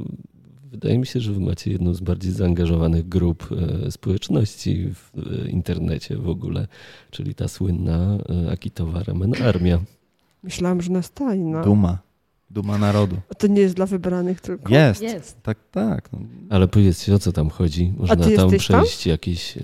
[0.74, 3.50] wydaje mi się, że wy macie jedną z bardziej zaangażowanych grup
[3.86, 6.68] e, społeczności w e, internecie w ogóle,
[7.12, 9.80] czyli ta słynna e, Akitowa Ramen Armia.
[10.44, 11.64] Myślałam, że na Stalina.
[11.64, 11.98] Duma.
[12.50, 13.18] Duma narodu.
[13.32, 14.74] A to nie jest dla wybranych tylko?
[14.74, 15.02] Jest.
[15.02, 15.42] Jest.
[15.44, 16.10] Tak, tak.
[16.50, 17.94] Ale powiedzcie, o co tam chodzi?
[17.98, 18.82] Można tam jesteś tam?
[18.82, 19.58] przejść jakieś...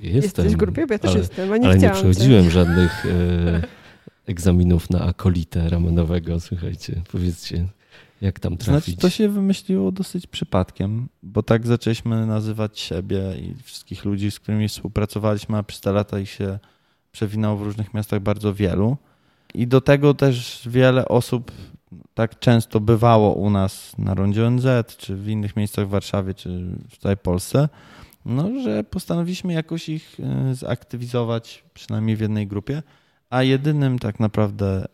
[0.00, 0.86] Jestem, Jesteś w grupie?
[0.86, 3.62] Bo ja też ale, jestem, a nie ale nie przechodziłem żadnych e,
[4.26, 7.02] egzaminów na akolitę ramenowego, słuchajcie.
[7.12, 7.66] Powiedzcie,
[8.20, 8.84] jak tam trafić?
[8.84, 14.40] Znaczy, to się wymyśliło dosyć przypadkiem, bo tak zaczęliśmy nazywać siebie i wszystkich ludzi, z
[14.40, 16.58] którymi współpracowaliśmy, a przez te lata ich się
[17.12, 18.96] przewinęło w różnych miastach bardzo wielu.
[19.54, 21.52] I do tego też wiele osób
[22.14, 24.66] tak często bywało u nas na rondzie ONZ,
[24.98, 26.48] czy w innych miejscach w Warszawie, czy
[26.88, 27.68] w całej Polsce,
[28.26, 32.82] no, że postanowiliśmy jakoś ich e, zaktywizować, przynajmniej w jednej grupie.
[33.30, 34.86] A jedynym tak naprawdę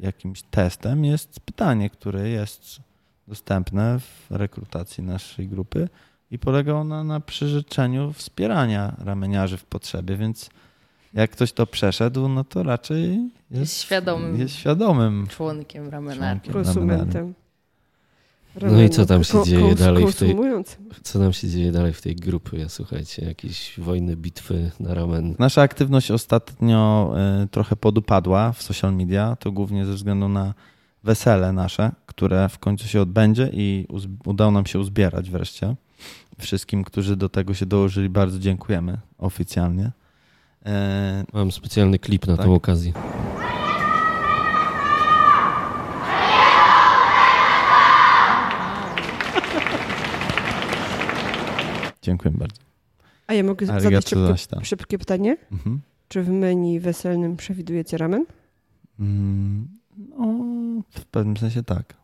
[0.00, 2.80] jakimś testem jest pytanie, które jest
[3.28, 5.88] dostępne w rekrutacji naszej grupy
[6.30, 10.50] i polega ona na przyrzeczeniu wspierania rameniarzy w potrzebie, więc
[11.14, 13.10] jak ktoś to przeszedł, no to raczej
[13.50, 16.26] jest, Jest świadomym jest świadomym członkiem ramena.
[16.26, 17.34] członkiem Prosumentem.
[18.62, 20.36] No i co tam się Ko- dzieje dalej w tej-.
[21.02, 22.68] Co nam się dzieje dalej w tej grupie?
[22.68, 25.34] Słuchajcie, jakieś wojny, bitwy na ramen.
[25.38, 27.12] Nasza aktywność ostatnio
[27.44, 30.54] y, trochę podupadła w social media, to głównie ze względu na
[31.04, 35.74] wesele nasze, które w końcu się odbędzie i uz- udało nam się uzbierać wreszcie.
[36.38, 39.84] Wszystkim, którzy do tego się dołożyli, bardzo dziękujemy oficjalnie.
[40.66, 40.70] Y,
[41.32, 42.46] Mam specjalny klip na Tak.
[42.46, 42.92] tą okazję.
[52.04, 52.56] Dziękuję bardzo.
[53.26, 55.36] A ja mogę zadać szybkie, szybkie pytanie?
[55.52, 55.80] Mhm.
[56.08, 58.24] Czy w menu weselnym przewidujecie ramen?
[59.00, 59.68] Mm,
[60.18, 60.26] No,
[60.90, 61.94] w pewnym sensie tak.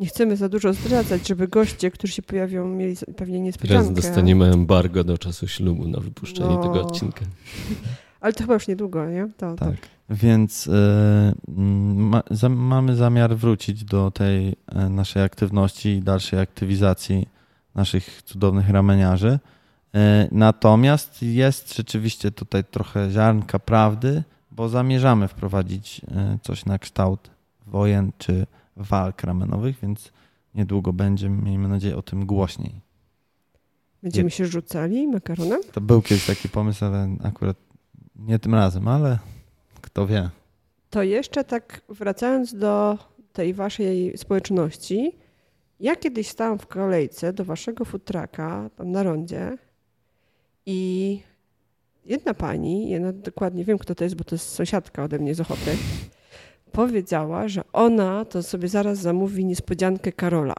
[0.00, 3.94] Nie chcemy za dużo zdradzać, żeby goście, którzy się pojawią, mieli pewnie Teraz niespodziankę.
[3.94, 6.62] dostaniemy embargo do czasu ślubu na wypuszczenie No.
[6.62, 7.20] tego odcinka.
[8.20, 9.28] Ale to chyba już niedługo, nie?
[9.36, 9.74] To, Tak.
[10.10, 10.70] Więc y,
[11.94, 17.28] ma, za, mamy zamiar wrócić do tej e, naszej aktywności i dalszej aktywizacji
[17.74, 19.38] naszych cudownych rameniarzy.
[19.94, 27.30] E, Natomiast jest rzeczywiście tutaj trochę ziarnka prawdy, bo zamierzamy wprowadzić e, coś na kształt
[27.66, 30.12] wojen czy walk ramenowych, więc
[30.54, 32.80] niedługo będzie, miejmy nadzieję, o tym głośniej.
[34.02, 35.60] Będziemy się rzucali makaronem?
[35.72, 37.56] To był kiedyś taki pomysł, ale akurat
[38.16, 39.18] nie tym razem, ale
[39.80, 40.30] kto wie.
[40.90, 42.98] To jeszcze tak wracając do
[43.32, 45.12] tej waszej społeczności,
[45.80, 49.58] ja kiedyś stałam w kolejce do waszego futraka tam na rondzie
[50.66, 51.20] i
[52.06, 55.40] jedna pani, ja dokładnie wiem, kto to jest, bo to jest sąsiadka ode mnie z
[55.40, 55.76] Ochoty,
[56.72, 60.54] powiedziała, że ona to sobie zaraz zamówi niespodziankę Karola.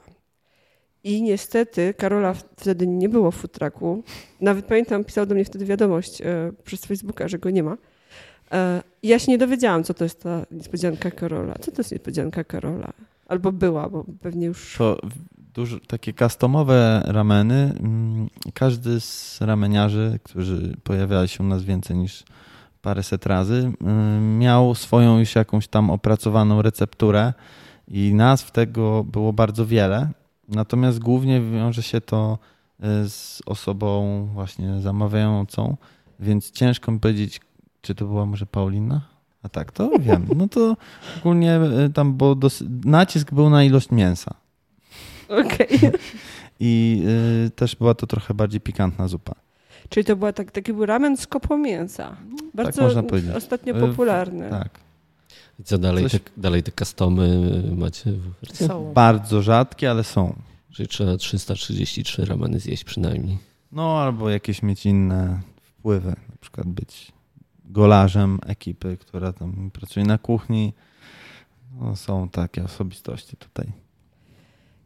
[1.04, 4.04] I niestety Karola wtedy nie było w futraku.
[4.42, 6.26] Nawet pamiętam, pisał do mnie wtedy wiadomość e,
[6.64, 7.78] przez Facebooka, że go nie ma.
[8.52, 11.56] E, ja się nie dowiedziałam, co to jest ta niespodzianka Karola.
[11.62, 12.94] Co to jest niespodzianka Karola?
[13.28, 14.76] Albo była, bo pewnie już...
[14.78, 14.98] To
[15.54, 17.76] dużo, takie customowe rameny.
[17.80, 22.24] Mm, każdy z rameniarzy, którzy pojawiali się u nas więcej niż
[22.82, 27.34] paręset razy, mm, miał swoją już jakąś tam opracowaną recepturę
[27.88, 30.10] i nazw tego było bardzo wiele.
[30.48, 32.38] Natomiast głównie wiąże się to
[32.80, 35.78] e, z osobą właśnie zamawiającą,
[36.20, 37.42] więc ciężko mi powiedzieć,
[37.82, 39.15] czy to była może Paulina?
[39.46, 40.28] A tak, to wiem.
[40.36, 40.78] No to
[41.20, 42.36] ogólnie e, tam, bo
[42.86, 44.34] nacisk był na ilość mięsa.
[45.30, 45.78] Okej.
[45.78, 45.92] Okay.
[46.60, 47.04] I
[47.46, 49.36] y, też była to trochę bardziej pikantna zupa.
[49.90, 52.16] Czyli to była tak, taki był ramen z kopą mięsa.
[52.54, 53.36] Bardzo tak można powiedzieć.
[53.36, 54.50] ostatnio popularny.
[54.50, 54.80] Tak.
[55.60, 56.12] I co dalej, Coś...
[56.12, 58.14] te, dalej te customy macie?
[58.54, 58.94] Są.
[58.94, 60.36] Bardzo rzadkie, ale są.
[60.72, 63.38] Czyli trzeba 333 rameny zjeść przynajmniej.
[63.72, 66.10] No albo jakieś mieć inne wpływy.
[66.10, 67.15] Na przykład być
[67.70, 70.74] golarzem ekipy, która tam pracuje na kuchni.
[71.82, 73.72] No, są takie osobistości tutaj.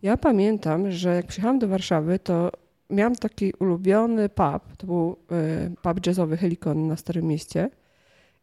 [0.02, 2.52] Ja pamiętam, że jak przyjechałam do Warszawy, to
[2.90, 4.78] miałam taki ulubiony pub.
[4.78, 7.70] To był e, pub jazzowy Helikon na Starym Mieście.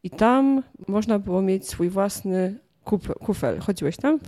[0.02, 2.58] I tam można było mieć swój własny
[3.20, 3.60] kufel.
[3.60, 4.18] Chodziłeś tam?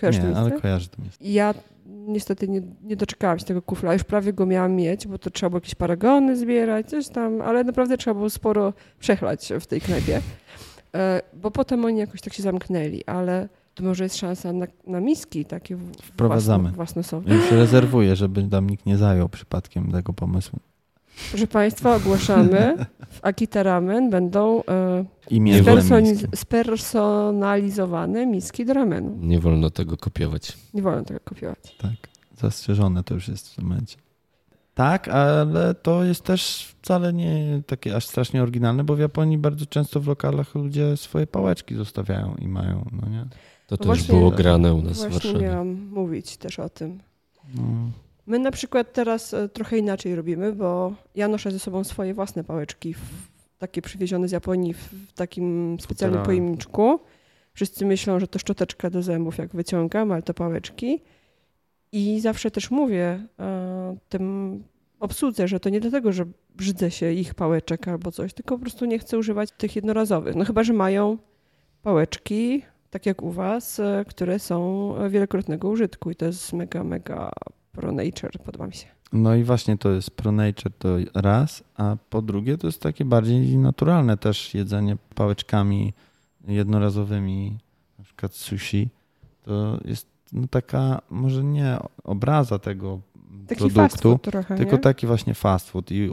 [0.00, 1.24] Kojarzysz nie, ale kojarzę to miejsce.
[1.24, 1.54] Ja
[1.86, 3.92] niestety nie, nie doczekałam się tego kufla.
[3.92, 7.64] Już prawie go miałam mieć, bo to trzeba było jakieś paragony zbierać, coś tam, ale
[7.64, 10.20] naprawdę trzeba było sporo przechlać w tej knajpie.
[10.94, 15.00] E, bo potem oni jakoś tak się zamknęli, ale to może jest szansa na, na
[15.00, 16.70] miski takie Wprowadzamy.
[16.72, 20.58] własne, własne Już rezerwuję, żeby tam nikt nie zajął przypadkiem tego pomysłu.
[21.30, 25.04] Proszę Państwa, ogłaszamy, w Akita Ramen będą e,
[26.34, 29.16] spersonalizowane miski do ramenu.
[29.20, 30.52] Nie wolno tego kopiować.
[30.74, 31.76] Nie wolno tego kopiować.
[31.78, 31.92] Tak,
[32.38, 33.96] zastrzeżone to już jest w tym momencie.
[34.74, 39.66] Tak, ale to jest też wcale nie takie aż strasznie oryginalne, bo w Japonii bardzo
[39.66, 43.26] często w lokalach ludzie swoje pałeczki zostawiają i mają, no nie?
[43.66, 45.44] To też właśnie, było grane u nas właśnie w Warszawie.
[45.44, 46.98] miałam mówić też o tym.
[47.54, 47.62] No.
[48.26, 52.44] My na przykład teraz e, trochę inaczej robimy, bo ja noszę ze sobą swoje własne
[52.44, 52.94] pałeczki,
[53.58, 57.00] takie przywiezione z Japonii w takim specjalnym pojemniczku.
[57.52, 61.00] Wszyscy myślą, że to szczoteczka do zębów, jak wyciągam, ale to pałeczki.
[61.92, 64.64] I zawsze też mówię e, tym
[65.00, 66.24] obsłudze, że to nie dlatego, że
[66.56, 70.36] brzydzę się ich pałeczek albo coś, tylko po prostu nie chcę używać tych jednorazowych.
[70.36, 71.18] No chyba, że mają
[71.82, 77.30] pałeczki, tak jak u Was, e, które są wielokrotnego użytku i to jest mega, mega
[77.76, 78.86] pro nature, podoba mi się.
[79.12, 83.04] No i właśnie to jest pro nature to raz, a po drugie to jest takie
[83.04, 85.92] bardziej naturalne też jedzenie pałeczkami
[86.48, 87.58] jednorazowymi,
[87.98, 88.88] na przykład sushi.
[89.42, 93.00] To jest no taka, może nie obraza tego
[93.46, 94.78] taki produktu, trochę, tylko nie?
[94.78, 96.10] taki właśnie fast food i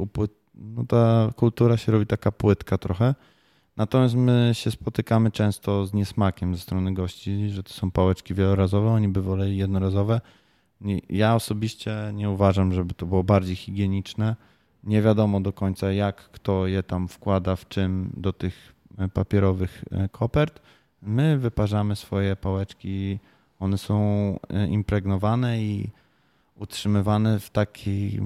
[0.56, 3.16] no ta kultura się robi taka płytka trochę.
[3.78, 8.90] Natomiast my się spotykamy często z niesmakiem ze strony gości, że to są pałeczki wielorazowe,
[8.90, 10.22] oni by woleli jednorazowe.
[11.10, 14.36] Ja osobiście nie uważam, żeby to było bardziej higieniczne.
[14.84, 19.84] Nie wiadomo do końca, jak kto je tam wkłada, w czym do tych e, papierowych
[19.92, 20.62] e, kopert.
[21.02, 23.20] My wyparzamy swoje pałeczki,
[23.60, 24.00] one są
[24.50, 25.90] e, impregnowane i
[26.56, 28.20] utrzymywane w, taki,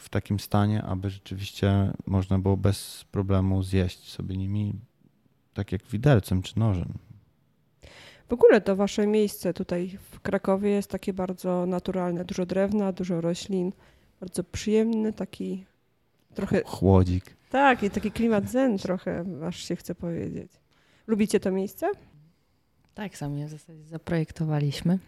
[0.00, 4.74] w takim stanie, aby rzeczywiście można było bez problemu zjeść sobie nimi,
[5.54, 6.92] tak jak widelcem czy nożem.
[8.28, 12.24] W ogóle to wasze miejsce tutaj w Krakowie jest takie bardzo naturalne.
[12.24, 13.72] Dużo drewna, dużo roślin,
[14.20, 15.64] bardzo przyjemny, taki
[16.34, 16.62] trochę...
[16.64, 17.36] Chłodzik.
[17.50, 20.52] Tak, i taki klimat zen trochę, aż się chce powiedzieć.
[21.06, 21.90] Lubicie to miejsce?
[22.94, 24.98] Tak, sami w zasadzie zaprojektowaliśmy.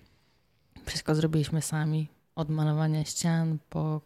[0.85, 2.09] Wszystko zrobiliśmy sami.
[2.37, 4.01] Od malowania ścian po,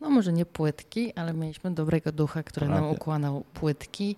[0.00, 2.82] no może nie płytki, ale mieliśmy dobrego ducha, który Prawie.
[2.82, 4.16] nam układał płytki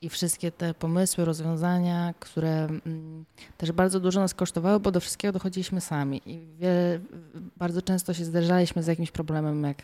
[0.00, 3.24] i wszystkie te pomysły, rozwiązania, które mm,
[3.56, 6.22] też bardzo dużo nas kosztowały, bo do wszystkiego dochodziliśmy sami.
[6.26, 7.00] I wie,
[7.56, 9.82] bardzo często się zderzaliśmy z jakimś problemem, jak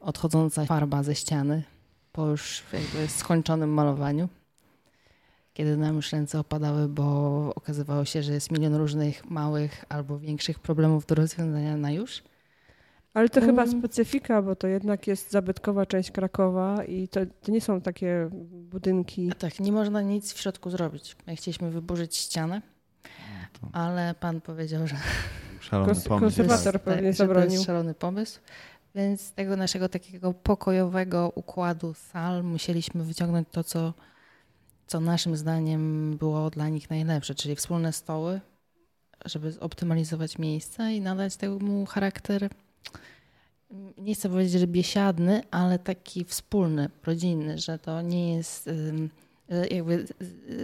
[0.00, 1.62] odchodząca farba ze ściany
[2.12, 2.62] po już
[3.08, 4.28] skończonym malowaniu.
[5.54, 7.04] Kiedy nam już ręce opadały, bo
[7.54, 12.22] okazywało się, że jest milion różnych małych albo większych problemów do rozwiązania na już.
[13.14, 13.78] Ale to chyba mm.
[13.78, 19.30] specyfika, bo to jednak jest zabytkowa część Krakowa i to, to nie są takie budynki.
[19.30, 21.16] A tak, nie można nic w środku zrobić.
[21.26, 22.62] My chcieliśmy wyburzyć ścianę,
[23.62, 24.96] no ale pan powiedział, że
[25.60, 26.08] szalony pomysł.
[26.08, 27.48] Konserwator pewnie zabronił.
[27.48, 28.40] To jest szalony pomysł,
[28.94, 33.94] Więc z tego naszego takiego pokojowego układu sal musieliśmy wyciągnąć to, co,
[34.86, 38.40] co naszym zdaniem było dla nich najlepsze, czyli wspólne stoły,
[39.24, 42.50] żeby zoptymalizować miejsca i nadać temu charakter,
[43.98, 48.70] nie chcę powiedzieć, że biesiadny, ale taki wspólny, rodzinny, że to nie jest
[49.70, 50.06] jakby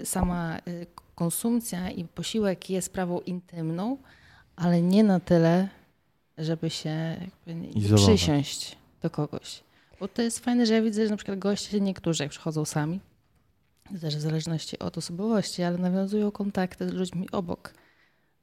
[0.05, 3.97] sama y, konsumpcja i posiłek jest sprawą intymną,
[4.57, 5.69] ale nie na tyle,
[6.39, 7.17] żeby się
[7.97, 9.63] przysiąść do kogoś.
[10.01, 13.01] Bo to jest fajne, że ja widzę, że na przykład goście niektórzy, jak przychodzą sami,
[14.01, 17.75] też w zależności od osobowości, ale nawiązują kontakty z ludźmi obok.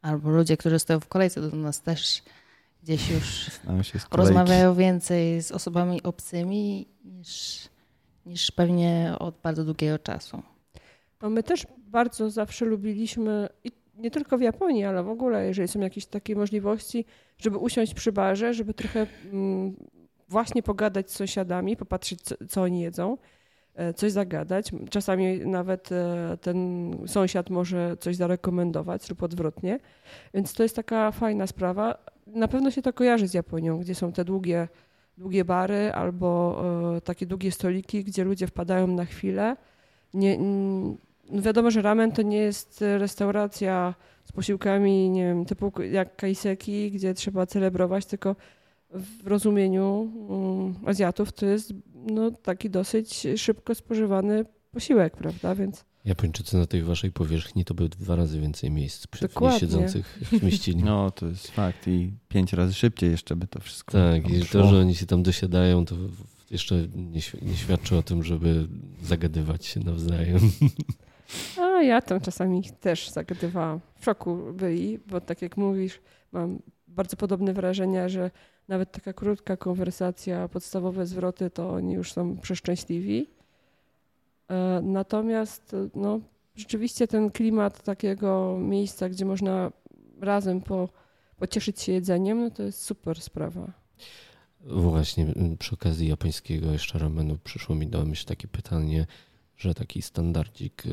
[0.02, 2.22] Albo ludzie, którzy stoją w kolejce do nas też
[2.84, 3.52] gdzieś już
[4.12, 7.62] rozmawiają więcej z osobami obcymi niż,
[8.26, 10.44] niż pewnie od bardzo długiego czasu.
[11.22, 15.68] No my też bardzo zawsze lubiliśmy, i nie tylko w Japonii, ale w ogóle, jeżeli
[15.68, 17.06] są jakieś takie możliwości,
[17.38, 19.76] żeby usiąść przy barze, żeby trochę mm,
[20.30, 23.18] właśnie pogadać z sąsiadami, popatrzeć, co, co oni jedzą,
[23.76, 24.72] e, coś zagadać.
[24.90, 29.80] Czasami nawet e, ten sąsiad może coś zarekomendować lub odwrotnie.
[30.34, 32.13] Więc to jest taka fajna sprawa.
[32.28, 34.68] Na pewno się to kojarzy z Japonią, gdzie są te długie,
[35.18, 36.64] długie bary albo
[36.98, 39.56] e, takie długie stoliki, gdzie ludzie wpadają na chwilę.
[40.14, 40.38] Nie,
[41.30, 46.92] no wiadomo, że ramen to nie jest restauracja z posiłkami, nie wiem, typu jak kaiseki,
[46.92, 48.36] gdzie trzeba celebrować, tylko
[48.94, 55.56] w rozumieniu um, Azjatów to jest no, taki dosyć szybko spożywany posiłek, prawda?
[55.56, 55.86] Więc...
[56.06, 59.60] Japończycy na tej waszej powierzchni to by dwa razy więcej miejsc Dokładnie.
[59.60, 60.84] siedzących zmieścili.
[60.84, 64.68] No, to jest fakt i pięć razy szybciej jeszcze by to wszystko Tak, i to,
[64.68, 65.96] że oni się tam dosiadają, to
[66.52, 68.68] jeszcze nie, nie świadczy o tym, żeby
[69.02, 70.40] zagadywać się nawzajem.
[71.62, 73.80] A ja tam czasami też zagadywałam.
[74.00, 76.00] W szoku byli, bo tak jak mówisz,
[76.32, 78.32] mam bardzo podobne wrażenia, że
[78.68, 83.28] nawet taka krótka konwersacja, podstawowe zwroty, to oni już są przeszczęśliwi.
[84.54, 86.20] E, natomiast no,
[86.56, 89.72] rzeczywiście ten klimat takiego miejsca, gdzie można
[90.22, 90.90] razem po,
[91.38, 93.72] pocieszyć się jedzeniem, no to jest super sprawa.
[94.66, 99.06] Właśnie, przy okazji japońskiego jeszcze ramenu przyszło mi do myśli takie pytanie,
[99.58, 100.90] że taki standardzik, e,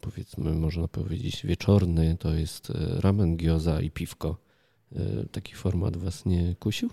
[0.00, 4.36] powiedzmy, można powiedzieć wieczorny, to jest e, ramen, gyoza i piwko.
[4.96, 4.98] E,
[5.32, 6.90] taki format was nie kusił?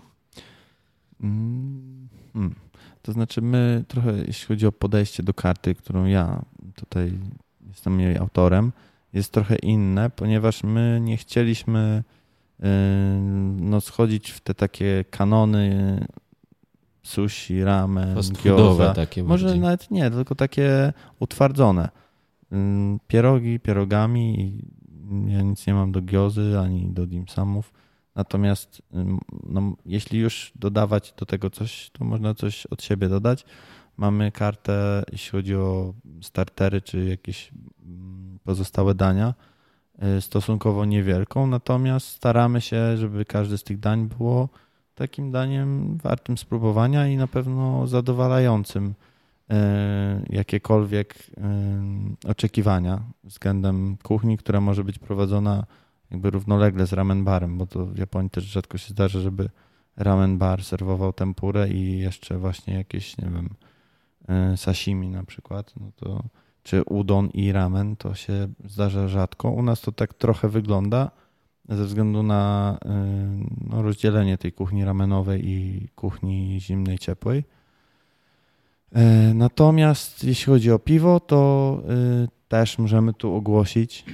[3.02, 7.12] To znaczy my trochę, jeśli chodzi o podejście do karty, którą ja tutaj
[7.68, 8.72] jestem jej autorem,
[9.12, 12.04] jest trochę inne, ponieważ my nie chcieliśmy
[13.60, 16.06] no, schodzić w te takie kanony
[17.02, 18.94] sushi, ramen, gyoza.
[18.94, 19.60] takie Może bardziej.
[19.62, 21.88] nawet nie, tylko takie utwardzone.
[22.52, 24.54] Mm, pierogi, pierogami.
[25.26, 27.72] Ja nic nie mam do giozy ani do dimsumów.
[28.20, 28.82] Natomiast
[29.46, 33.44] no, jeśli już dodawać do tego coś, to można coś od siebie dodać.
[33.96, 37.52] Mamy kartę, jeśli chodzi o startery czy jakieś
[37.82, 39.34] mm, pozostałe dania,
[40.18, 44.48] y, stosunkowo niewielką, natomiast staramy się, żeby każde z tych dań było
[44.94, 48.94] takim daniem wartym spróbowania i na pewno zadowalającym
[49.50, 51.14] e, jakiekolwiek
[52.28, 55.66] oczekiwania względem kuchni, która może być prowadzona
[56.10, 59.50] jakby równolegle z ramen barem, bo to w Japonii też rzadko się zdarza, żeby
[59.96, 63.48] ramen bar serwował tempurę i jeszcze właśnie jakieś, nie wiem,
[64.28, 66.22] e, sashimi na przykład, no to
[66.62, 69.50] czy udon i ramen, to się zdarza rzadko.
[69.50, 71.10] U nas to tak trochę wygląda,
[71.68, 72.88] ze względu na y,
[73.70, 77.44] no, rozdzielenie tej kuchni ramenowej i kuchni zimnej, ciepłej.
[78.92, 81.82] E, natomiast jeśli chodzi o piwo, to
[82.48, 84.04] też możemy tu ogłosić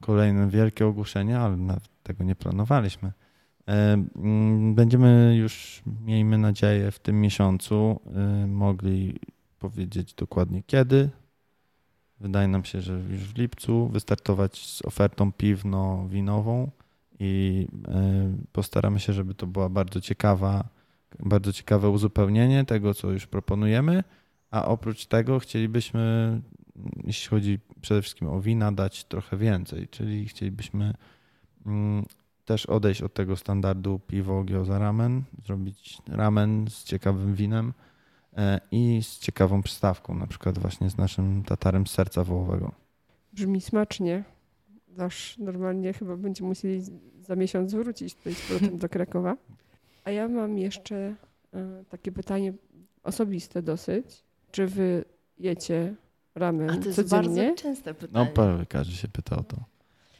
[0.00, 1.56] kolejne wielkie ogłoszenie, ale
[2.02, 3.12] tego nie planowaliśmy.
[3.68, 8.00] E, mm, będziemy już, miejmy nadzieję, w tym miesiącu
[8.44, 9.20] y, mogli
[9.58, 11.10] powiedzieć dokładnie kiedy.
[12.20, 16.70] Wydaje nam się, że już w lipcu wystartować z ofertą piwno-winową
[17.20, 20.68] i e, postaramy się, żeby to była bardzo ciekawa,
[21.18, 24.04] bardzo ciekawe uzupełnienie tego, co już proponujemy,
[24.50, 26.40] a oprócz tego chcielibyśmy,
[27.04, 30.94] jeśli chodzi przede wszystkim o wina, dać trochę więcej, czyli chcielibyśmy
[31.66, 32.04] mm,
[32.44, 37.72] też odejść od tego standardu piwo, gyoza, ramen, zrobić ramen z ciekawym winem
[38.36, 42.72] e, i z ciekawą przystawką, na przykład właśnie z naszym tatarem z serca wołowego.
[43.32, 44.24] Brzmi smacznie
[44.98, 46.82] aż normalnie chyba będziemy musieli
[47.20, 49.36] za miesiąc wrócić tutaj z powrotem do Krakowa.
[50.04, 50.96] A ja mam jeszcze
[51.54, 52.52] e, takie pytanie
[53.02, 54.24] osobiste dosyć.
[54.50, 55.04] Czy wy
[55.38, 55.94] jecie
[56.38, 57.46] ramen A to jest codziennie?
[57.46, 58.26] bardzo częste pytanie.
[58.26, 59.56] No prawie każdy się pyta o to.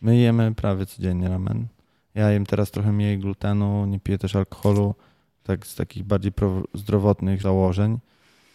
[0.03, 1.67] My jemy prawie codziennie ramen.
[2.15, 4.95] Ja jem teraz trochę mniej glutenu, nie piję też alkoholu.
[5.43, 6.33] tak z takich bardziej
[6.75, 7.99] zdrowotnych założeń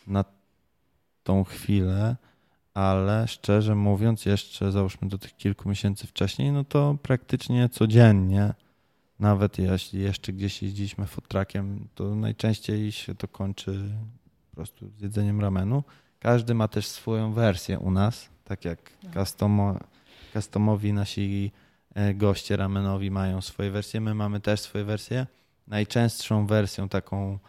[0.07, 0.25] na
[1.23, 2.15] tą chwilę,
[2.73, 8.53] ale szczerze mówiąc, jeszcze załóżmy do tych kilku miesięcy wcześniej, no to praktycznie codziennie,
[9.19, 13.89] nawet jeśli jeszcze gdzieś jeździliśmy futrakiem, to najczęściej się to kończy
[14.49, 15.83] po prostu z jedzeniem ramenu.
[16.23, 18.79] Każdy ma też swoją wersję u nas, tak jak
[19.13, 19.75] customo,
[20.33, 21.51] customowi nasi
[21.95, 25.27] e, goście ramenowi mają swoje wersje, my mamy też swoje wersje.
[25.67, 27.39] Najczęstszą wersją taką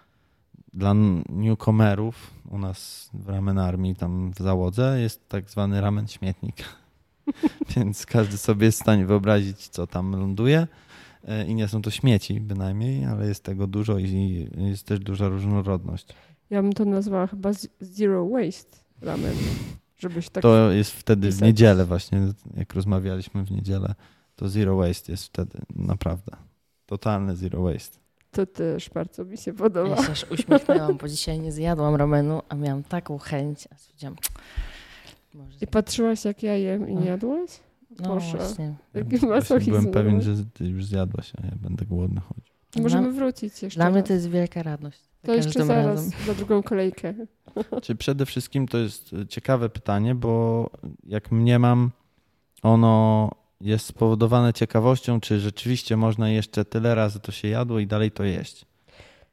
[0.73, 0.95] dla
[1.29, 6.57] newcomerów u nas w ramen armii, tam w załodze, jest tak zwany ramen śmietnik.
[7.77, 10.67] Więc każdy sobie jest w stanie wyobrazić, co tam ląduje.
[11.29, 15.29] E, I nie są to śmieci bynajmniej, ale jest tego dużo i jest też duża
[15.29, 16.07] różnorodność.
[16.51, 19.35] Ja bym to nazwała chyba zero waste ramen.
[19.99, 21.41] Żebyś tak to jest wtedy pisać.
[21.41, 22.21] w niedzielę właśnie,
[22.57, 23.95] jak rozmawialiśmy w niedzielę,
[24.37, 26.37] to zero waste jest wtedy naprawdę.
[26.87, 27.99] Totalny zero waste.
[28.31, 29.97] To też bardzo mi się podoba.
[29.97, 34.17] Ja się aż uśmiechnęłam, bo dzisiaj nie zjadłam ramenu, a miałam taką chęć, a stwierdziłam...
[35.61, 37.51] I patrzyłaś jak ja jem i nie jadłaś?
[37.91, 38.37] No Proszę.
[38.37, 38.75] właśnie.
[38.95, 39.71] Jaki masochizm.
[39.71, 42.54] Byłem pewien, że ty już zjadłaś, a ja będę głodny chodził.
[42.83, 43.95] Możemy wrócić jeszcze Dla raz.
[43.95, 45.01] mnie to jest wielka radość.
[45.23, 46.11] To jeszcze zaraz, razem.
[46.27, 47.15] za drugą kolejkę.
[47.83, 50.71] Czy przede wszystkim to jest ciekawe pytanie, bo
[51.05, 51.91] jak mniemam,
[52.63, 58.11] ono jest spowodowane ciekawością, czy rzeczywiście można jeszcze tyle razy to się jadło i dalej
[58.11, 58.67] to jeść.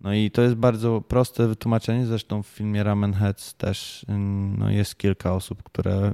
[0.01, 4.69] No i to jest bardzo proste wytłumaczenie, zresztą w filmie Ramen Heads też mm, no
[4.69, 6.11] jest kilka osób, które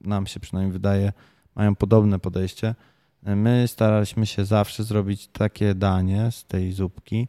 [0.00, 1.12] nam się przynajmniej wydaje
[1.54, 2.74] mają podobne podejście.
[3.22, 7.28] My staraliśmy się zawsze zrobić takie danie z tej zupki,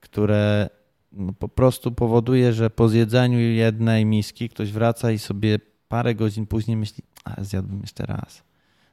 [0.00, 0.70] które
[1.12, 5.58] no po prostu powoduje, że po zjedzeniu jednej miski ktoś wraca i sobie
[5.88, 8.42] parę godzin później myśli, a zjadłbym jeszcze raz.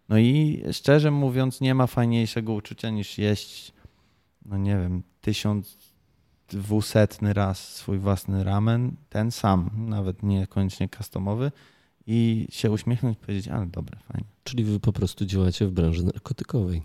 [0.10, 3.74] No i szczerze mówiąc, nie ma fajniejszego uczucia niż jeść,
[4.46, 5.78] no nie wiem, tysiąc
[6.50, 11.52] dwusetny raz swój własny ramen, ten sam, nawet niekoniecznie customowy
[12.08, 14.28] i się uśmiechnąć i powiedzieć, ale dobre, fajnie.
[14.44, 16.84] Czyli wy po prostu działacie w branży narkotykowej.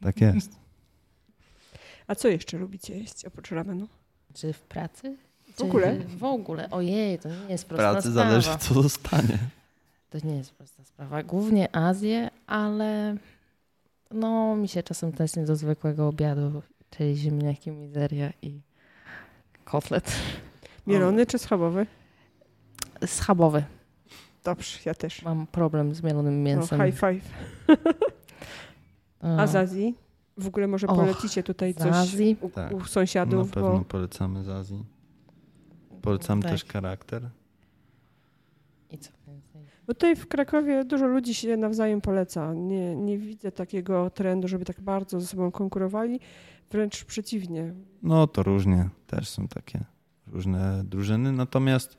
[0.00, 0.62] tak jest.
[2.06, 3.88] A co jeszcze lubicie jeść oprócz ramenu?
[4.34, 5.16] Czy w pracy?
[5.56, 5.98] W ogóle?
[5.98, 6.70] W ogóle.
[6.70, 8.30] Ojej, to nie jest prosta pracy sprawa.
[8.30, 9.38] zależy, co zostanie.
[10.10, 11.22] To nie jest prosta sprawa.
[11.22, 13.16] Głównie Azję, ale
[14.10, 18.60] no mi się czasem tęskni do zwykłego obiadu, czyli ziemniaki, mizeria i
[19.64, 20.12] kotlet.
[20.86, 21.86] Mielony czy schabowy?
[23.06, 23.64] Schabowy.
[24.44, 25.22] Dobrze, ja też.
[25.22, 26.78] Mam problem z mielonym mięsem.
[26.78, 27.30] No, high five.
[29.38, 29.94] A z Azji?
[30.38, 32.36] W ogóle może Och, polecicie tutaj coś Azji?
[32.40, 32.72] U, tak.
[32.72, 33.48] u sąsiadów?
[33.48, 33.84] Na pewno bo...
[33.84, 34.84] polecamy z Azji.
[36.02, 36.50] Polecamy tak.
[36.50, 37.30] też charakter.
[38.90, 39.62] I co więcej?
[39.86, 42.54] Bo tutaj w Krakowie dużo ludzi się nawzajem poleca.
[42.54, 46.20] Nie, nie widzę takiego trendu, żeby tak bardzo ze sobą konkurowali.
[46.70, 47.74] Wręcz przeciwnie.
[48.02, 48.88] No to różnie.
[49.06, 49.84] Też są takie
[50.26, 51.32] różne drużyny.
[51.32, 51.98] Natomiast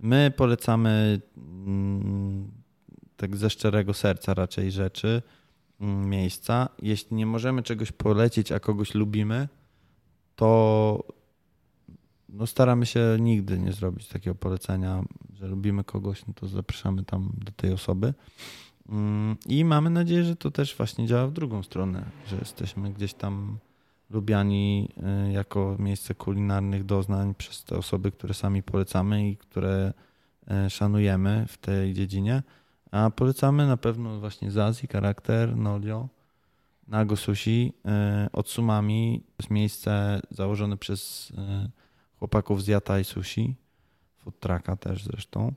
[0.00, 2.50] my polecamy mm,
[3.16, 5.22] tak ze szczerego serca raczej rzeczy
[5.80, 6.68] Mm, miejsca.
[6.82, 9.48] Jeśli nie możemy czegoś polecić, a kogoś lubimy,
[10.36, 11.04] to
[12.28, 17.30] no staramy się nigdy nie zrobić takiego polecenia, że lubimy kogoś, no to zapraszamy tam
[17.44, 18.14] do tej osoby.
[18.88, 23.14] Mm, I mamy nadzieję, że to też właśnie działa w drugą stronę, że jesteśmy gdzieś
[23.14, 23.58] tam
[24.10, 24.88] lubiani
[25.28, 29.92] y, jako miejsce kulinarnych doznań przez te osoby, które sami polecamy i które
[30.66, 32.42] y, szanujemy w tej dziedzinie.
[32.90, 36.08] A polecamy na pewno właśnie z Azji, charakter, Nolio,
[36.88, 37.72] Nago Sushi.
[37.84, 41.70] E, od Sumami to jest miejsce założone przez e,
[42.18, 43.56] chłopaków z Yatai Sushi,
[44.18, 45.54] food trucka też zresztą.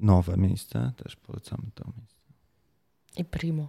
[0.00, 2.22] Nowe miejsce, też polecamy to miejsce.
[3.16, 3.68] I Primo.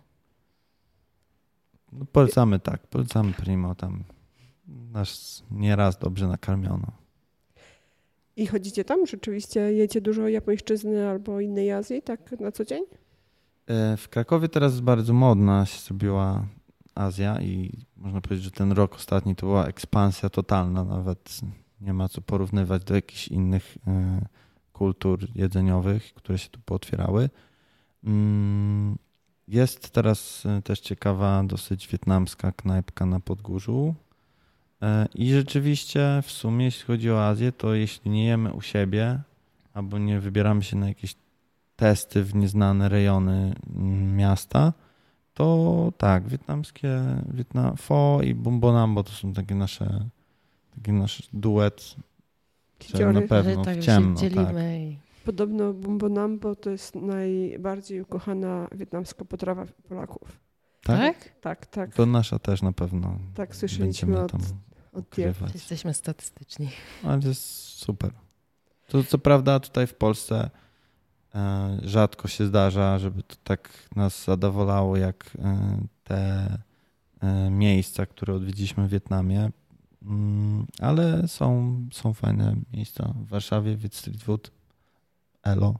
[2.00, 4.04] No polecamy tak, polecamy Primo, tam
[4.68, 6.88] nas nieraz dobrze nakarmiono.
[8.36, 9.06] I chodzicie tam?
[9.06, 12.84] Rzeczywiście jecie dużo japońszczyzny albo innej Azji, tak na co dzień?
[13.68, 16.46] E, w Krakowie teraz jest bardzo modna się zrobiła
[16.96, 20.84] Azja i można powiedzieć, że ten rok ostatni to była ekspansja totalna.
[20.84, 21.40] Nawet
[21.82, 24.22] nie ma co porównywać do jakichś innych e,
[24.74, 27.30] kultur jedzeniowych, które się tu pootwierały.
[29.54, 33.96] Jest teraz e, też ciekawa, dosyć wietnamska knajpka na Podgórzu,
[34.84, 39.20] E, I rzeczywiście w sumie, jeśli chodzi o Azję, to jeśli nie jemy u siebie
[39.74, 41.16] albo nie wybieramy się na jakieś
[41.76, 44.74] testy w nieznane rejony mm, miasta,
[45.34, 47.02] to tak, wietnamskie
[47.34, 50.06] Wietnam, pho i bumbonambo to są takie nasze
[50.76, 51.96] taki nasz duet,
[53.14, 54.20] na pewno tak, w ciemno.
[54.20, 54.56] Się tak.
[55.26, 60.40] Podobno bumbonambo to jest najbardziej ukochana wietnamska potrawa Polaków.
[60.84, 61.00] Tak?
[61.00, 61.66] Tak, tak.
[61.66, 61.96] tak.
[61.96, 63.20] To nasza też na pewno.
[63.36, 64.32] Tak, słyszeliśmy od,
[64.94, 65.54] ukrywać.
[65.54, 66.70] Jesteśmy statystyczni.
[67.04, 68.12] Ale to jest super.
[68.88, 70.50] To co prawda tutaj w Polsce
[71.36, 76.48] e, rzadko się zdarza, żeby to tak nas zadowolało jak e, te
[77.22, 79.52] e, miejsca, które odwiedziliśmy w Wietnamie.
[80.06, 83.78] Mm, ale są, są fajne miejsca w Warszawie,
[84.24, 84.52] Food,
[85.44, 85.76] Elo.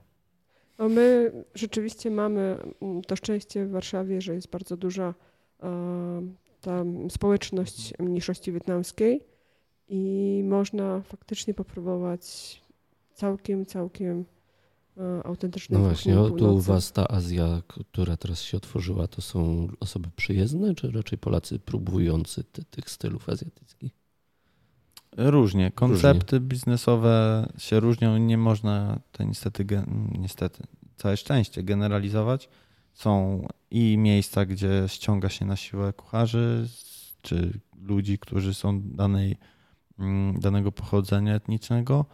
[0.78, 5.14] No my rzeczywiście mamy mm, to szczęście w Warszawie, że jest bardzo duża
[5.62, 6.22] e,
[6.60, 9.20] ta społeczność mniejszości wietnamskiej
[9.88, 12.62] i można faktycznie popróbować
[13.14, 14.24] całkiem, całkiem
[14.96, 19.22] e, autentycznej No właśnie, o, tu u was ta Azja, która teraz się otworzyła, to
[19.22, 24.03] są osoby przyjezdne, czy raczej Polacy próbujący ty, tych stylów azjatyckich?
[25.16, 25.70] Różnie.
[25.70, 28.18] Koncepty biznesowe się różnią.
[28.18, 29.66] Nie można to niestety,
[30.18, 30.62] niestety,
[30.96, 32.48] całe szczęście generalizować.
[32.92, 36.68] Są i miejsca, gdzie ściąga się na siłę kucharzy,
[37.22, 39.36] czy ludzi, którzy są danej,
[39.98, 42.04] mm, danego pochodzenia etnicznego.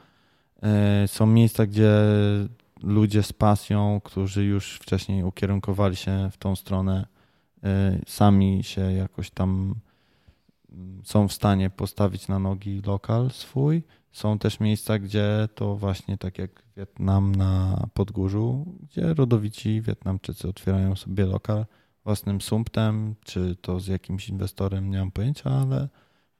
[0.63, 1.93] E, Są miejsca, gdzie
[2.83, 7.07] ludzie z pasją, którzy już wcześniej ukierunkowali się w tą stronę,
[7.65, 9.75] e, sami się jakoś tam
[11.05, 13.83] są w stanie postawić na nogi lokal swój.
[14.13, 20.97] Są też miejsca, gdzie to właśnie tak jak Wietnam na Podgórzu, gdzie rodowici Wietnamczycy otwierają
[20.97, 21.67] sobie lokal
[22.05, 25.89] własnym sumptem, czy to z jakimś inwestorem, nie mam pojęcia, ale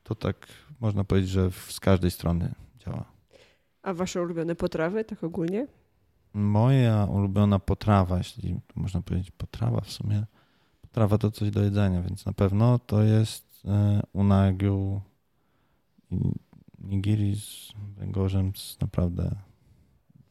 [0.03, 0.47] to tak
[0.81, 3.05] można powiedzieć, że z każdej strony działa.
[3.83, 5.67] A wasze ulubione potrawy, tak ogólnie?
[6.33, 10.27] Moja ulubiona potrawa, jeśli można powiedzieć potrawa w sumie,
[10.83, 13.50] potrawa to coś do jedzenia, więc na pewno to jest
[14.13, 15.01] unagiu
[16.11, 16.33] i
[16.79, 19.37] nigiri z węgorzem, to jest naprawdę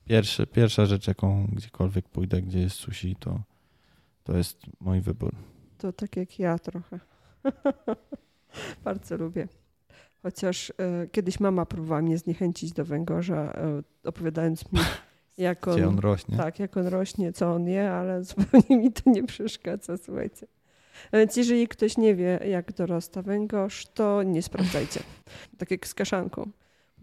[0.06, 3.40] pierwszy, pierwsza rzecz, jaką gdziekolwiek pójdę, gdzie jest sushi, to,
[4.24, 5.36] to jest mój wybór.
[5.78, 7.00] To tak jak ja trochę.
[8.84, 9.48] Bardzo lubię.
[10.24, 14.80] Chociaż e, kiedyś mama próbowała mnie zniechęcić do węgorza, e, opowiadając mi,
[15.38, 16.38] jak on on, rośnie.
[16.38, 20.48] tak, jak on rośnie, co on je, ale zupełnie mi to nie przeszkadza, słuchajcie.
[21.12, 25.00] A Więc jeżeli ktoś nie wie, jak dorasta węgorz, to nie sprawdzajcie.
[25.58, 26.52] Tak jak z kaszanką.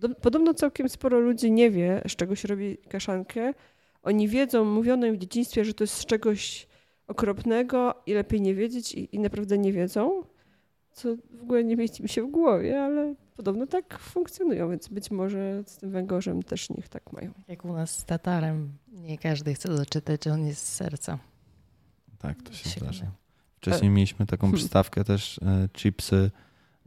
[0.00, 3.52] Podob- Podobno całkiem sporo ludzi nie wie, z czego się robi kaszankę.
[4.02, 6.66] Oni wiedzą, mówiono im w dzieciństwie, że to jest z czegoś
[7.06, 10.22] okropnego i lepiej nie wiedzieć i, i naprawdę nie wiedzą,
[10.92, 15.10] co w ogóle nie mieści mi się w głowie, ale podobno tak funkcjonują, więc być
[15.10, 17.30] może z tym węgorzem też niech tak mają.
[17.48, 21.18] Jak u nas z Tatarem, nie każdy chce doczytać, on jest z serca.
[22.18, 23.06] Tak, to się Się zdarza.
[23.70, 24.56] Wcześniej mieliśmy taką Hmm.
[24.58, 26.30] przystawkę też, e, chipsy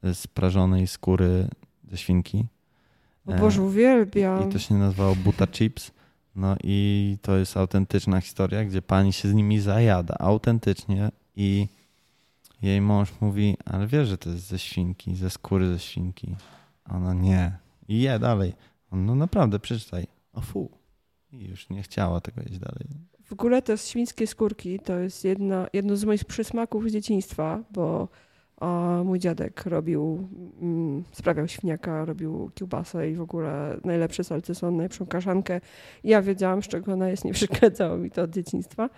[0.03, 1.47] z prażonej skóry
[1.91, 2.45] ze świnki.
[3.25, 4.49] O E, Boże, uwielbiam.
[4.49, 5.91] I to się nazywało Buta Chips.
[6.35, 10.15] No i to jest autentyczna historia, gdzie pani się z nimi zajada.
[10.19, 11.09] Autentycznie.
[11.35, 11.67] I
[12.61, 16.35] jej mąż mówi, ale wiesz, że to jest ze świnki, ze skóry ze świnki.
[16.89, 17.57] Ona nie.
[17.87, 18.53] I je dalej.
[18.91, 20.07] On, no naprawdę, przeczytaj.
[20.33, 20.71] O fu.
[21.31, 22.87] I już nie chciała tego jeść dalej.
[23.29, 28.07] W ogóle te świńskie skórki to jest jedna, jedno z moich przysmaków z dzieciństwa, bo
[29.05, 30.27] mój dziadek robił,
[30.61, 35.61] mm, sprawiał świniaka, robił kiełbasę i w ogóle najlepsze salceson, najlepszą kaszankę.
[36.03, 38.89] Ja wiedziałam, z czego ona jest, nie przeszkadzało mi to od dzieciństwa.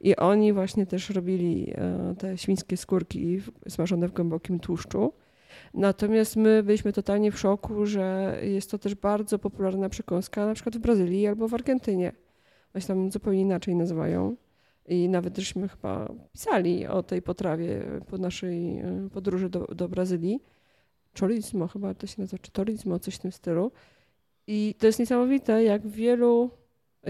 [0.00, 5.12] I oni właśnie też robili e, te świńskie skórki smażone w głębokim tłuszczu.
[5.74, 10.76] Natomiast my byliśmy totalnie w szoku, że jest to też bardzo popularna przekąska na przykład
[10.76, 12.12] w Brazylii albo w Argentynie.
[12.74, 14.36] Oni tam zupełnie inaczej nazywają.
[14.88, 20.40] I nawet żeśmy chyba pisali o tej potrawie po naszej e, podróży do, do Brazylii.
[21.20, 23.72] Chorizmo chyba to się nazywa, czy torizmo, coś w tym stylu.
[24.46, 26.50] I to jest niesamowite, jak w wielu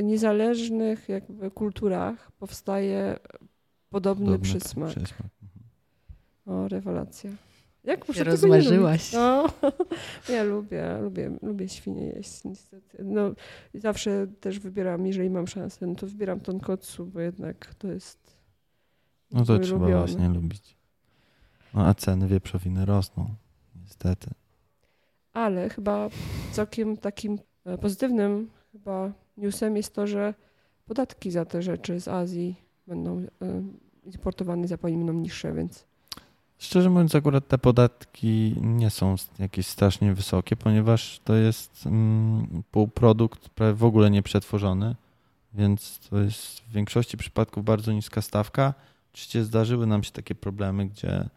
[0.03, 3.17] niezależnych jakby kulturach powstaje
[3.91, 4.91] podobny Podobny przysmak.
[4.91, 5.29] przysmak.
[6.47, 7.31] O, rewelacja.
[7.85, 9.13] Jak muszę Się tego nie rozmarzyłaś.
[9.13, 9.13] lubić?
[9.13, 9.47] No,
[10.35, 13.05] ja lubię, lubię, lubię świnie jeść niestety.
[13.05, 13.31] No,
[13.75, 18.37] zawsze też wybieram, jeżeli mam szansę, no to wybieram tonkotsu, bo jednak to jest
[19.33, 20.77] No to trzeba właśnie lubić.
[21.75, 23.35] No a ceny wieprzowiny rosną.
[23.83, 24.31] Niestety.
[25.33, 26.09] Ale chyba
[26.53, 30.35] całkiem takim e, pozytywnym chyba newsem jest to, że
[30.87, 32.57] podatki za te rzeczy z Azji
[32.87, 33.27] będą e,
[34.05, 35.87] importowane i zapłani będą niższe, więc
[36.61, 43.49] Szczerze mówiąc, akurat te podatki nie są jakieś strasznie wysokie, ponieważ to jest mm, półprodukt
[43.49, 44.97] prawie w ogóle nieprzetworzony,
[45.55, 48.75] więc to jest w większości przypadków bardzo niska stawka.
[49.13, 51.29] Oczywiście zdarzyły nam się takie problemy, gdzie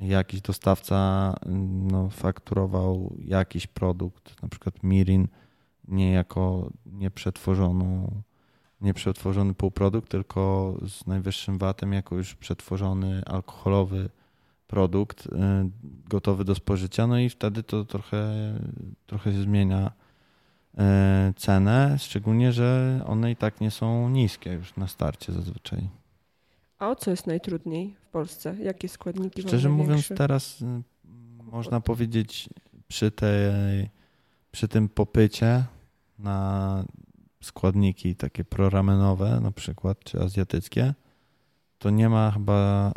[0.00, 5.28] jakiś dostawca mm, no, fakturował jakiś produkt, na przykład mirin,
[5.88, 8.10] nie jako nieprzetworzoną,
[8.80, 14.10] nieprzetworzony półprodukt, tylko z najwyższym VAT-em jako już przetworzony alkoholowy
[14.68, 15.30] produkt y,
[16.08, 18.32] gotowy do spożycia, no i wtedy to trochę,
[19.06, 19.92] trochę się zmienia
[20.74, 20.78] y,
[21.36, 25.88] cenę, szczególnie, że one i tak nie są niskie już na starcie zazwyczaj.
[26.78, 28.56] A o co jest najtrudniej w Polsce?
[28.62, 30.82] Jakie składniki Szczerze mówiąc, teraz y,
[31.42, 32.48] można powiedzieć
[32.88, 33.90] przy, tej,
[34.50, 35.64] przy tym popycie
[36.18, 36.84] na
[37.40, 40.94] składniki takie proramenowe na przykład, czy azjatyckie,
[41.78, 42.92] to nie ma chyba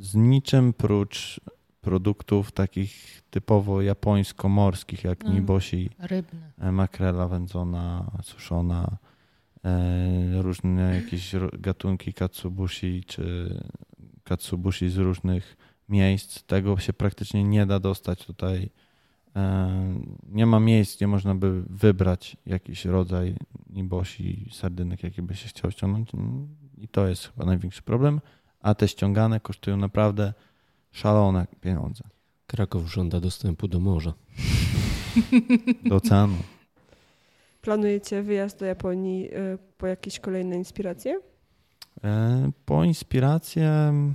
[0.00, 1.40] z niczym prócz
[1.80, 5.34] produktów takich typowo japońsko-morskich, jak Mm.
[5.34, 6.52] niboshi, Rybne.
[6.58, 8.96] e, makrela wędzona, suszona,
[9.64, 13.54] e, różne jakieś gatunki katsubushi czy
[14.24, 15.56] katsubushi z różnych
[15.88, 16.42] miejsc.
[16.42, 18.70] Tego się praktycznie nie da dostać tutaj.
[19.36, 19.70] E,
[20.28, 23.34] Nie ma miejsc, gdzie można by wybrać jakiś rodzaj
[23.70, 26.08] niboshi, sardynek, jaki by się chciał ściągnąć.
[26.78, 28.20] I to jest chyba największy problem.
[28.60, 30.32] A te ściągane kosztują naprawdę
[30.92, 32.04] szalone pieniądze.
[32.46, 34.12] Kraków żąda dostępu do morza.
[35.88, 36.36] Do oceanu.
[37.62, 41.20] Planujecie wyjazd do Japonii y, po jakieś kolejne inspiracje?
[42.04, 44.14] E, Po inspirację, mm,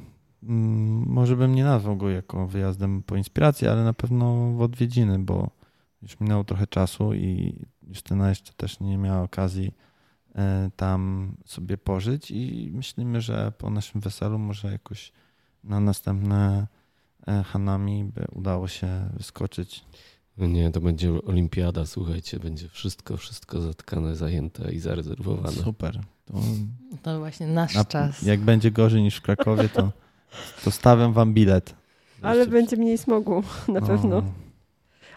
[1.07, 5.49] może bym nie nazwał go jako wyjazdem po inspirację, ale na pewno w odwiedziny, bo
[6.01, 9.94] już minęło trochę czasu i Justyna jeszcze też nie miała okazji e,
[10.75, 15.11] tam sobie pożyć i myślimy, że po naszym weselu może jakoś
[15.63, 16.67] na następne
[17.27, 19.85] e, Hanami by udało się wyskoczyć.
[20.37, 25.51] No nie, to będzie olimpiada, słuchajcie, będzie wszystko, wszystko zatkane, zajęte i zarezerwowane.
[25.51, 25.99] Super.
[26.25, 26.33] To,
[27.03, 28.21] To właśnie nasz na, czas.
[28.21, 29.91] jak będzie gorzej niż w Krakowie, to,
[30.63, 31.75] to stawiam wam bilet.
[32.21, 33.87] Ale Jeszcze- będzie mniej smogu na No.
[33.87, 34.23] pewno.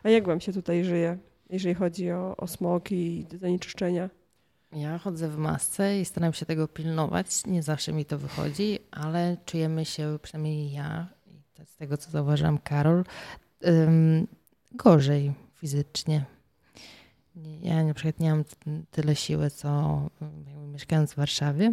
[0.02, 1.18] A jak wam się tutaj żyje,
[1.50, 4.10] jeżeli chodzi o, o smog i zanieczyszczenia?
[4.72, 7.46] Ja chodzę w masce i staram się tego pilnować.
[7.46, 12.58] Nie zawsze mi to wychodzi, ale czujemy się, przynajmniej ja, i z tego co zauważyłam
[12.58, 13.04] Karol,
[13.66, 14.26] ym,
[14.72, 16.24] gorzej fizycznie.
[17.36, 18.44] Nie- Ja na przykład nie mam
[18.90, 20.00] tyle siły, co
[20.72, 21.72] mieszkając w Warszawie.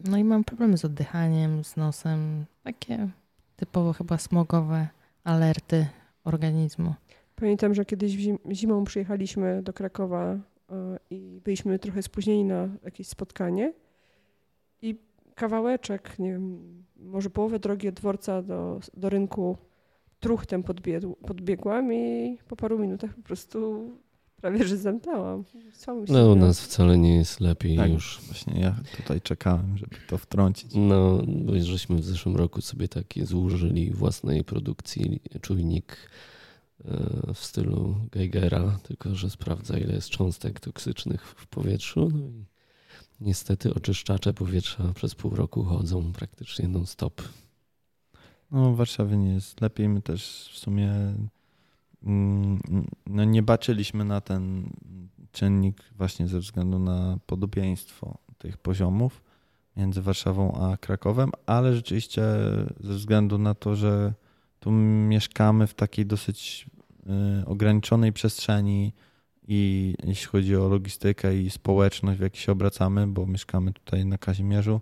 [0.00, 2.44] No i mam problemy z oddychaniem, z nosem.
[2.62, 3.08] Takie
[3.56, 4.88] typowo chyba smogowe
[5.24, 5.86] alerty
[6.24, 6.94] organizmu.
[7.36, 10.36] Pamiętam, że kiedyś zim, zimą przyjechaliśmy do Krakowa
[11.10, 13.72] i byliśmy trochę spóźnieni na jakieś spotkanie
[14.82, 14.96] i
[15.34, 16.58] kawałeczek, nie wiem,
[16.96, 19.56] może połowę drogi od dworca do, do rynku
[20.20, 23.90] truchtem podbiegł, podbiegłam i po paru minutach po prostu
[24.36, 25.42] prawie że.
[25.72, 27.90] Całą No u nas wcale nie jest lepiej Tak.
[27.90, 28.20] już.
[28.26, 30.70] Właśnie ja tutaj czekałem, żeby to wtrącić.
[30.74, 36.37] No, bo żeśmy w zeszłym roku sobie takie złożyli własnej produkcji czujnik e,
[37.34, 42.10] w stylu Geigera, tylko że sprawdza ile jest cząstek toksycznych w powietrzu.
[42.14, 42.44] No i
[43.20, 47.22] niestety oczyszczacze powietrza przez pół roku chodzą praktycznie non-stop.
[48.50, 49.88] No Warszawie nie jest lepiej.
[49.88, 51.14] My też w sumie
[52.02, 52.60] mm,
[53.06, 54.70] no, nie baczyliśmy na ten
[55.32, 59.22] czynnik właśnie ze względu na podobieństwo tych poziomów
[59.76, 62.22] między Warszawą a Krakowem, ale rzeczywiście
[62.80, 64.14] ze względu na to, że
[64.60, 66.66] tu mieszkamy w takiej dosyć
[67.42, 68.92] y, ograniczonej przestrzeni
[69.48, 74.18] i jeśli chodzi o logistykę i społeczność, w jakiej się obracamy, bo mieszkamy tutaj na
[74.18, 74.80] Kazimierzu,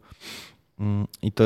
[0.79, 1.45] Mm, I to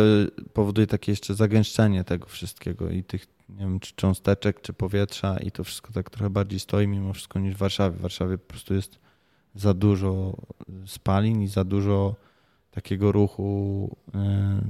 [0.53, 5.51] powoduje takie jeszcze zagęszczenie tego wszystkiego i tych, nie wiem, czy cząsteczek, czy powietrza i
[5.51, 7.97] to wszystko tak trochę bardziej stoi mimo wszystko niż w Warszawie.
[7.97, 8.99] W Warszawie po prostu jest
[9.55, 10.37] za dużo
[10.87, 12.15] spalin i za dużo
[12.71, 14.61] takiego ruchu e,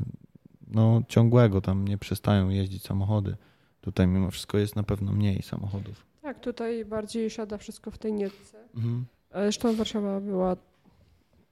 [0.67, 1.61] no, ciągłego.
[1.61, 3.37] Tam nie przestają jeździć samochody.
[3.81, 6.07] Tutaj mimo wszystko jest na pewno mniej samochodów.
[6.23, 8.59] Tak, tutaj bardziej siada wszystko w tej nietce.
[8.75, 9.05] Mhm.
[9.31, 10.57] Ale Zresztą Warszawa była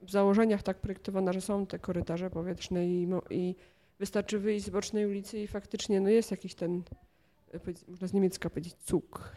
[0.02, 3.54] w założeniach tak projektowana, że są te korytarze powietrzne i, i
[3.98, 6.82] wystarczy wyjść z bocznej ulicy i faktycznie no jest jakiś ten,
[7.54, 9.32] e, można z niemiecka powiedzieć, cuk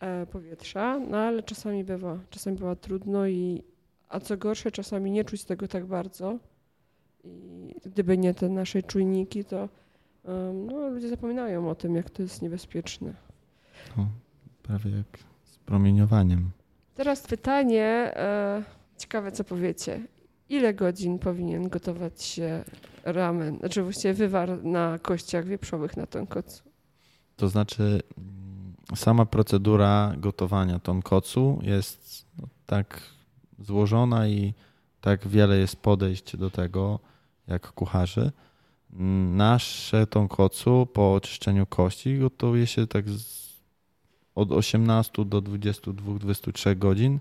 [0.00, 3.62] e, powietrza, no ale czasami bywa, czasami bywa trudno i
[4.08, 6.38] a co gorsze, czasami nie czuć tego tak bardzo
[7.24, 9.68] i gdyby nie te nasze czujniki, to
[10.54, 13.14] no, ludzie zapominają o tym, jak to jest niebezpieczne.
[13.96, 14.08] No,
[14.62, 16.50] prawie jak z promieniowaniem.
[16.94, 17.84] Teraz pytanie,
[18.16, 18.62] e,
[18.98, 20.00] ciekawe co powiecie.
[20.48, 22.64] Ile godzin powinien gotować się
[23.04, 26.64] ramen, znaczy właściwie wywar na kościach wieprzowych na tonkotsu?
[27.36, 27.82] To znaczy,
[28.18, 33.00] mm, sama procedura gotowania tonkotsu jest no, tak
[33.58, 34.54] złożona i
[35.00, 37.00] tak wiele jest podejść do tego,
[37.46, 38.32] jak kucharzy.
[38.90, 43.04] Nasze tonkotsu po oczyszczeniu kości gotuje się tak
[44.34, 47.18] od 18 do 22-23 godzin.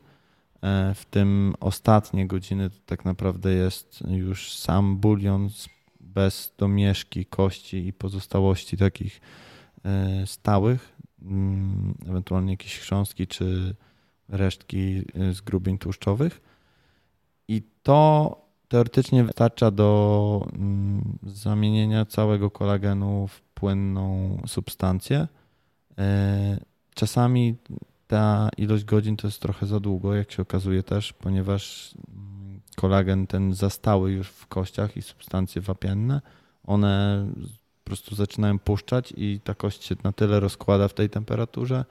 [0.61, 5.49] E, W tym ostatnie godziny to tak naprawdę jest już sam bulion
[5.99, 9.21] bez domieszki, kości i pozostałości takich
[9.85, 13.75] e, stałych, mm, ewentualnie jakieś chrząstki czy
[14.29, 15.01] resztki
[15.31, 16.41] z grubień tłuszczowych.
[17.47, 18.44] I to
[18.75, 25.27] teoretycznie wystarcza do mm, zamienienia całego kolagenu w płynną substancję.
[25.97, 26.59] E,
[26.95, 27.55] czasami
[28.07, 33.27] ta ilość godzin to jest trochę za długo, jak się okazuje też, ponieważ mm, kolagen
[33.27, 36.21] ten zastały już w kościach i substancje wapienne,
[36.63, 37.25] one
[37.83, 41.85] po prostu zaczynają puszczać i ta kość się na tyle rozkłada w tej temperaturze,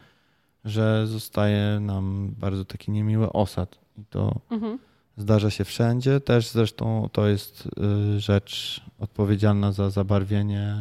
[0.64, 3.78] że zostaje nam bardzo taki niemiły osad.
[3.98, 4.78] I to mhm.
[5.16, 6.20] Zdarza się wszędzie.
[6.20, 7.68] Też zresztą to jest
[8.16, 10.76] y, rzecz odpowiedzialna za zabarwienie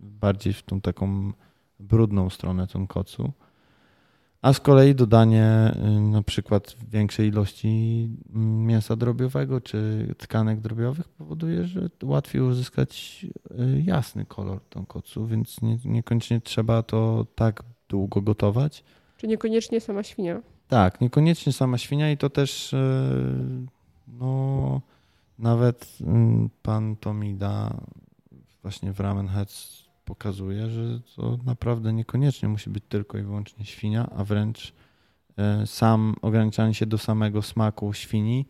[0.00, 1.32] bardziej w tą taką
[1.80, 3.32] brudną stronę tonkotsu.
[4.42, 7.68] A z kolei dodanie y, na przykład większej ilości
[8.34, 15.62] mm, mięsa drobiowego czy tkanek drobiowych powoduje, że łatwiej uzyskać y, jasny kolor tonkotsu, więc
[15.62, 18.84] nie, niekoniecznie trzeba to tak długo gotować.
[19.16, 20.42] Czy niekoniecznie sama świnia?
[20.68, 22.74] Tak, niekoniecznie sama świnia i to też
[24.06, 24.80] no,
[25.38, 25.98] nawet
[26.62, 27.80] pan Tomida
[28.62, 34.10] właśnie w Ramen Heads pokazuje, że to naprawdę niekoniecznie musi być tylko i wyłącznie świnia,
[34.16, 34.74] a wręcz
[35.38, 38.46] e, sam ograniczanie się do samego smaku świni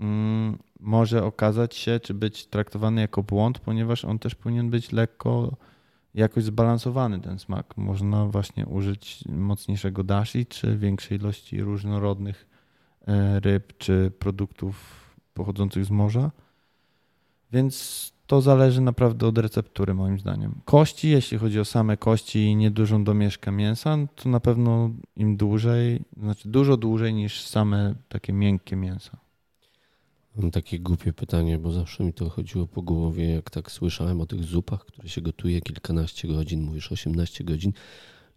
[0.00, 5.56] mm, może okazać się, czy być traktowany jako błąd, ponieważ on też powinien być lekko
[6.14, 7.76] jakoś zbalansowany ten smak.
[7.76, 12.49] Można właśnie użyć mocniejszego dashi, czy większej ilości różnorodnych
[13.40, 15.00] ryb, czy produktów
[15.34, 16.30] pochodzących z morza.
[17.52, 20.54] Więc to zależy naprawdę od receptury, moim zdaniem.
[20.64, 26.00] Kości, jeśli chodzi o same kości i niedużą domieszkę mięsa, to na pewno im dłużej,
[26.16, 29.16] znaczy dużo dłużej niż same takie miękkie mięsa.
[30.36, 34.26] Mam takie głupie pytanie, bo zawsze mi to chodziło po głowie, jak tak słyszałem o
[34.26, 37.72] tych zupach, które się gotuje kilkanaście godzin, mówisz 18 godzin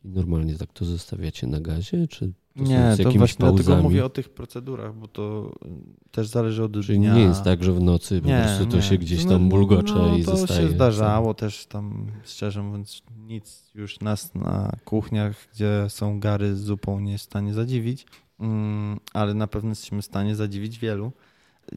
[0.05, 3.63] i normalnie tak to zostawiacie na gazie, czy to nie, to właśnie pauzami.
[3.63, 7.15] dlatego mówię o tych procedurach, bo to y, też zależy od Czyli dnia.
[7.15, 8.83] nie jest tak, że w nocy po nie, prostu to nie.
[8.83, 10.61] się gdzieś tam bulgocze no, i to zostaje.
[10.61, 16.55] To się zdarzało też tam, szczerze mówiąc, nic już nas na kuchniach, gdzie są gary
[16.55, 18.05] z zupą nie jest w stanie zadziwić,
[18.39, 21.11] mm, ale na pewno jesteśmy w stanie zadziwić wielu.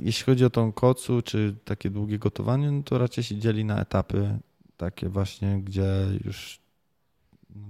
[0.02, 3.80] Jeśli chodzi o tą kocu, czy takie długie gotowanie, no to raczej się dzieli na
[3.80, 4.38] etapy
[4.76, 5.88] takie właśnie, gdzie
[6.24, 6.65] już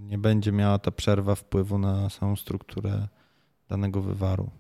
[0.09, 3.09] nie będzie miała ta przerwa wpływu na samą strukturę
[3.68, 4.51] danego wywaru.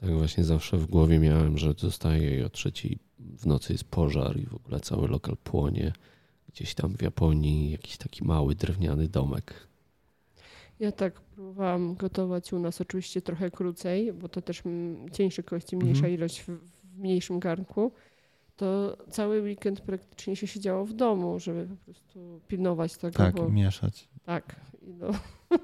[0.00, 4.36] Tak właśnie zawsze w głowie miałem, że zostaje i o trzeciej w nocy jest pożar
[4.36, 5.92] i w ogóle cały lokal płonie.
[6.48, 9.68] Gdzieś tam w Japonii jakiś taki mały drewniany domek.
[10.80, 14.62] Ja tak próbowałam gotować u nas oczywiście trochę krócej, bo to też
[15.12, 16.14] cieńsze kości, mniejsza mhm.
[16.14, 17.92] ilość w, w mniejszym garnku
[18.58, 23.16] to cały weekend praktycznie się siedziało w domu, żeby po prostu pilnować tego.
[23.16, 23.48] Tak, bo...
[23.48, 24.08] mieszać.
[24.24, 24.56] Tak.
[24.82, 25.06] No.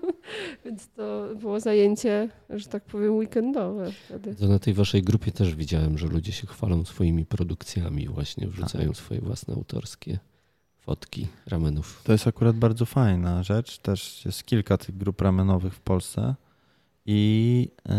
[0.64, 4.34] Więc to było zajęcie, że tak powiem, weekendowe wtedy.
[4.34, 8.88] To na tej waszej grupie też widziałem, że ludzie się chwalą swoimi produkcjami, właśnie wrzucają
[8.88, 8.96] tak.
[8.96, 10.18] swoje własne autorskie
[10.78, 12.02] fotki ramenów.
[12.04, 13.78] To jest akurat bardzo fajna rzecz.
[13.78, 16.34] Też jest kilka tych grup ramenowych w Polsce
[17.06, 17.92] i y,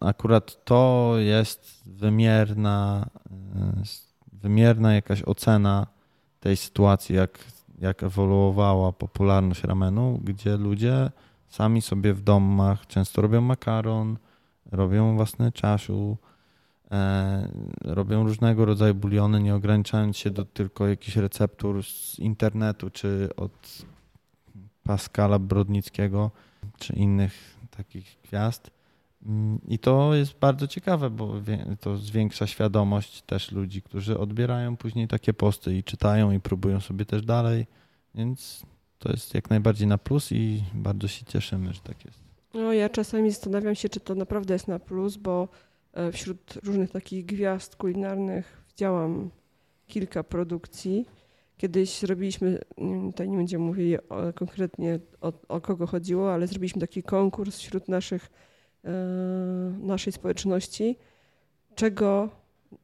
[0.00, 3.06] akurat to jest wymierna,
[3.56, 3.82] e,
[4.32, 5.86] wymierna jakaś ocena
[6.40, 7.38] tej sytuacji, jak,
[7.78, 11.10] jak ewoluowała popularność ramenu, gdzie ludzie
[11.48, 14.16] sami sobie w domach często robią makaron,
[14.72, 16.16] robią własne czaszu,
[16.90, 17.48] e,
[17.84, 23.86] robią różnego rodzaju buliony, nie ograniczając się do tylko jakichś receptur z internetu, czy od
[24.82, 26.30] Pascala Brodnickiego,
[26.78, 28.77] czy innych takich gwiazd.
[29.28, 31.34] Mm, I to jest bardzo ciekawe, bo
[31.80, 37.04] to zwiększa świadomość też ludzi, którzy odbierają później takie posty i czytają i próbują sobie
[37.04, 37.66] też dalej,
[38.14, 38.62] więc
[38.98, 42.18] to jest jak najbardziej na plus i bardzo się cieszymy, że tak jest.
[42.54, 45.48] No ja czasami zastanawiam się, czy to naprawdę jest na plus, bo
[45.92, 49.30] e, wśród różnych takich gwiazd kulinarnych widziałam
[49.86, 51.06] kilka produkcji.
[51.56, 52.58] Kiedyś zrobiliśmy,
[53.10, 53.96] tutaj nie będziemy mówili
[54.34, 58.30] konkretnie o, o kogo chodziło, ale zrobiliśmy taki konkurs wśród naszych
[59.80, 60.96] naszej społeczności,
[61.74, 62.28] czego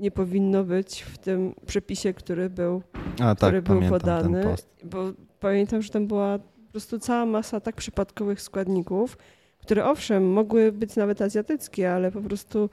[0.00, 2.82] nie powinno być w tym przepisie, który był,
[3.20, 4.44] A, który tak, był podany.
[4.84, 9.18] Bo pamiętam, że tam była po prostu cała masa tak przypadkowych składników,
[9.58, 12.70] które owszem, mogły być nawet azjatyckie, ale po prostu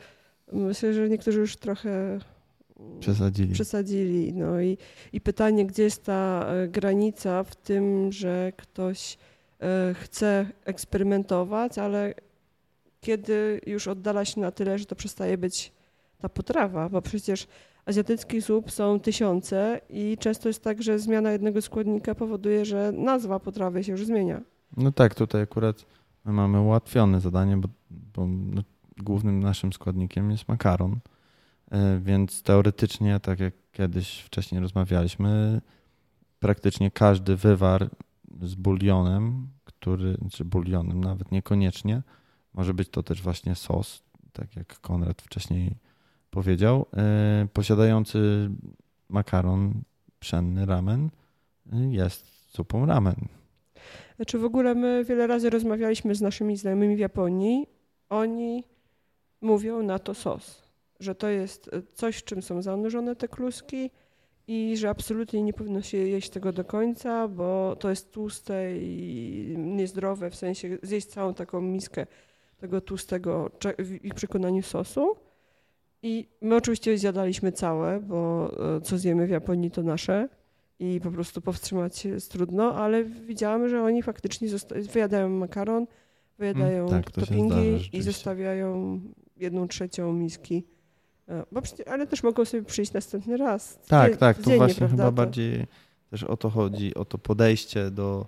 [0.52, 2.20] myślę, że niektórzy już trochę
[3.00, 3.54] przesadzili.
[3.54, 4.34] przesadzili.
[4.34, 4.78] No i,
[5.14, 9.18] i pytanie, gdzie jest ta e, granica w tym, że ktoś
[9.60, 12.14] e, chce eksperymentować, ale
[13.02, 15.72] kiedy już oddala się na tyle, że to przestaje być
[16.18, 17.48] ta potrawa, bo przecież
[17.86, 23.40] azjatyckich zup są tysiące i często jest tak, że zmiana jednego składnika powoduje, że nazwa
[23.40, 24.42] potrawy się już zmienia.
[24.78, 25.86] No tak, tutaj akurat
[26.26, 28.62] my mamy ułatwione zadanie, bo, bo no,
[28.98, 31.00] głównym naszym składnikiem jest makaron,
[31.72, 35.62] e, więc teoretycznie, tak jak kiedyś wcześniej rozmawialiśmy,
[36.40, 37.90] praktycznie każdy wywar
[38.42, 42.02] z bulionem, który, czy bulionem nawet niekoniecznie,
[42.54, 45.76] może być to też właśnie sos, tak jak Konrad wcześniej
[46.30, 48.50] powiedział, e, posiadający
[49.10, 49.74] makaron
[50.20, 51.10] pszenny ramen
[51.90, 52.26] jest
[52.56, 53.16] zupą ramen.
[54.16, 57.68] Znaczy w ogóle my wiele razy rozmawialiśmy z naszymi znajomymi w Japonii.
[58.10, 58.64] Oni
[59.42, 60.64] mówią na to sos,
[61.00, 63.92] że to jest coś, w czym są zanurzone te kluski
[64.48, 69.56] i że absolutnie nie powinno się jeść tego do końca, bo to jest tłuste i
[69.58, 72.08] niezdrowe, w sensie zjeść całą taką miskę
[72.62, 73.52] tego tłustego
[74.04, 75.16] ich przekonaniu sosu.
[76.04, 80.30] I my oczywiście zjadaliśmy całe, bo e, co zjemy w Japonii to nasze
[80.80, 84.48] i po prostu powstrzymać się jest trudno, ale widziałam, że oni faktycznie
[84.94, 85.88] wyjadają makaron,
[86.38, 89.00] wyjadają mm, tak, toppingi i zostawiają
[89.38, 90.64] jedną trzecią miski.
[91.30, 93.80] E, bo, ale też mogą sobie przyjść następny raz.
[93.88, 95.04] Tak, tak, to właśnie prawda?
[95.04, 95.68] chyba bardziej
[96.10, 98.28] też o to chodzi, o to podejście do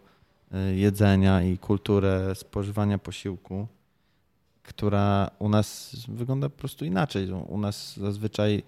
[0.51, 3.67] e, jedzenia i kulturę spożywania posiłku
[4.63, 7.31] która u nas wygląda po prostu inaczej.
[7.31, 8.63] U nas zazwyczaj,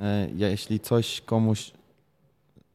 [0.00, 1.72] e, jeśli coś komuś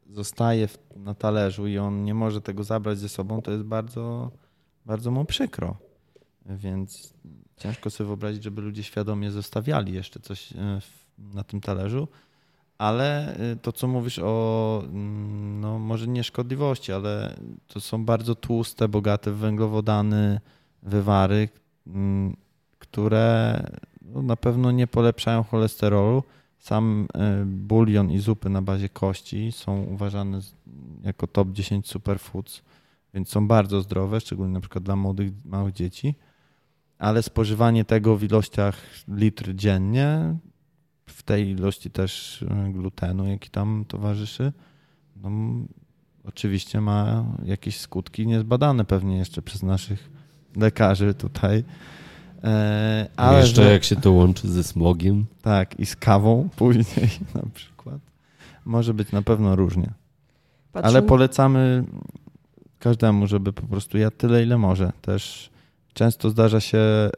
[0.09, 4.31] zostaje na talerzu i on nie może tego zabrać ze sobą, to jest bardzo,
[4.85, 5.77] bardzo mu przykro.
[6.45, 7.13] Więc
[7.57, 10.81] ciężko sobie wyobrazić, żeby ludzie świadomie zostawiali jeszcze coś e,
[11.17, 12.07] na tym talerzu.
[12.77, 17.35] Ale e, to, co mówisz o, mm, no może nie szkodliwości, ale
[17.67, 20.39] to są bardzo tłuste, bogate w węglowodany
[20.83, 21.49] wywary,
[22.79, 23.63] które
[24.01, 26.23] no, na pewno nie polepszają cholesterolu.
[26.59, 30.39] Sam e, bulion i zupy na bazie kości są uważane
[31.03, 32.61] jako top 10 superfoods,
[33.13, 36.15] więc są bardzo zdrowe, szczególnie na przykład dla młodych, małych dzieci.
[36.97, 40.35] Ale spożywanie tego w ilościach litr dziennie,
[41.05, 44.53] w tej ilości też e, glutenu, jaki tam towarzyszy,
[45.15, 45.29] no,
[46.23, 50.18] oczywiście ma jakieś skutki niezbadane pewnie jeszcze przez naszych
[50.55, 51.63] lekarzy tutaj.
[52.43, 55.25] E, ale jeszcze że, jak się to łączy ze smogiem.
[55.41, 57.99] Tak, i z kawą później na przykład.
[58.65, 59.91] Może być na pewno różnie.
[60.73, 61.83] Ale polecamy
[62.79, 64.91] każdemu, żeby po prostu jadł tyle, ile może.
[65.01, 65.49] Też
[65.93, 67.09] często zdarza się, e,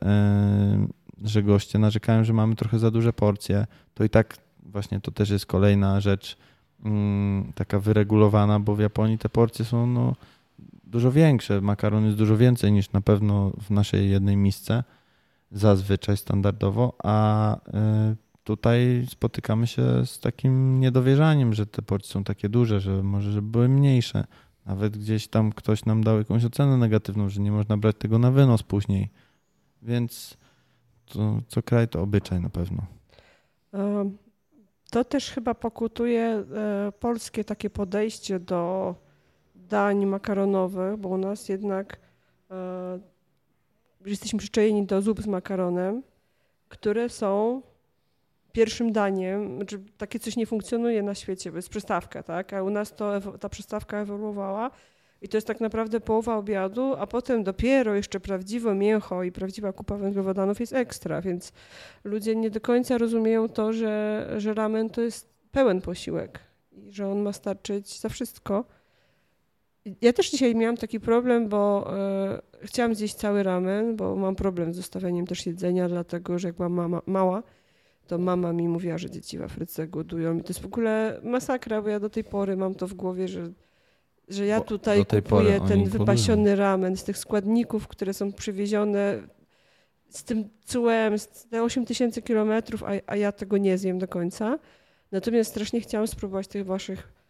[1.24, 3.68] że goście narzekają, że mamy trochę za duże porcje.
[3.94, 6.38] To i tak właśnie to też jest kolejna rzecz
[6.86, 10.16] mm, taka wyregulowana, bo w Japonii te porcje są no,
[10.92, 11.62] dużo większe.
[11.62, 14.84] Makaron jest dużo więcej niż na pewno w naszej jednej misce,
[15.52, 17.62] zazwyczaj standardowo, a y,
[18.44, 23.48] tutaj spotykamy się z takim niedowierzaniem, że te porcje są takie duże, że może żeby
[23.48, 24.26] były mniejsze.
[24.66, 28.32] Nawet gdzieś tam ktoś nam dał jakąś ocenę negatywną, że nie można brać tego na
[28.32, 29.10] wynos później.
[29.82, 30.38] Więc
[31.06, 32.86] to, co kraj to obyczaj na pewno.
[34.92, 38.96] To też chyba pokutuje e, polskie takie podejście do
[39.72, 41.98] dań makaronowych, bo u nas jednak
[42.52, 43.00] e,
[44.06, 46.04] jesteśmy przyczajeni do zup z makaronem,
[46.70, 47.62] które są
[48.52, 52.54] pierwszym daniem, znaczy takie coś nie funkcjonuje na świecie, bo jest przystawka, tak?
[52.54, 54.72] A u nas to, ta przystawka ewoluowała
[55.22, 59.74] i to jest tak naprawdę połowa obiadu, a potem dopiero jeszcze prawdziwe mięcho i prawdziwa
[59.74, 61.54] kupa węglowodanów jest ekstra, więc
[62.04, 66.40] ludzie nie do końca rozumieją to, że, że ramen to jest pełen posiłek
[66.72, 68.66] i że on ma starczyć za wszystko.
[70.02, 71.94] Ja też dzisiaj miałam taki problem, bo
[72.62, 76.56] y, chciałam zjeść cały ramen, bo mam problem z zostawianiem też jedzenia, dlatego że jak
[76.56, 77.44] byłam mama, mała,
[78.08, 80.38] to mama mi mówiła, że dzieci w Afryce głodują.
[80.38, 83.28] I to jest w ogóle masakra, bo ja do tej pory mam to w głowie,
[83.28, 83.52] że,
[84.28, 89.22] że ja tutaj kupuję ten wypasiony ramen z tych składników, które są przywiezione
[90.10, 94.08] z tym cułem, z te 8 tysięcy kilometrów, a, a ja tego nie zjem do
[94.08, 94.60] końca.
[95.12, 97.21] Natomiast strasznie chciałam spróbować tych waszych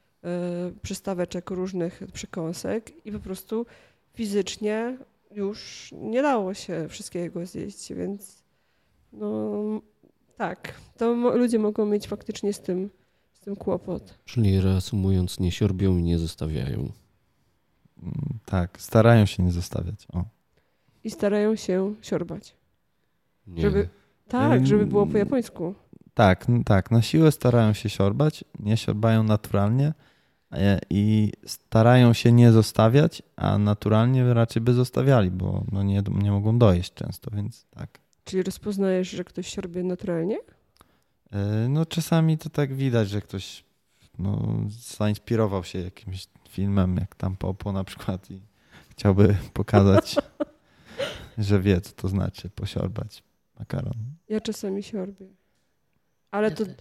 [0.81, 3.65] przystaweczek różnych przekąsek i po prostu
[4.13, 4.97] fizycznie
[5.31, 8.43] już nie dało się wszystkiego zjeść, więc
[9.13, 9.51] no
[10.37, 12.89] tak, to ludzie mogą mieć faktycznie z tym,
[13.33, 14.17] z tym kłopot.
[14.25, 16.91] Czyli reasumując, nie siorbią i nie zostawiają.
[18.03, 20.07] Mm, tak, starają się nie zostawiać.
[20.13, 20.23] O.
[21.03, 22.55] I starają się siorbać.
[23.47, 23.61] Nie.
[23.61, 23.89] Żeby,
[24.27, 25.75] tak, żeby było po japońsku.
[26.13, 26.91] Tak, tak.
[26.91, 29.93] Na siłę starają się siorbać, nie siorbają naturalnie
[30.89, 36.59] i starają się nie zostawiać, a naturalnie raczej by zostawiali, bo no nie, nie mogą
[36.59, 37.99] dojeść często, więc tak.
[38.23, 40.37] Czyli rozpoznajesz, że ktoś siorbie naturalnie?
[41.31, 43.63] E, no czasami to tak widać, że ktoś
[44.19, 48.41] no, zainspirował się jakimś filmem, jak tam Popo na przykład i
[48.89, 50.15] chciałby pokazać,
[51.37, 53.23] że wie, co to znaczy posiorbać
[53.59, 53.93] makaron.
[54.29, 55.40] Ja czasami siorbię.
[56.31, 56.75] Ale Ja to też.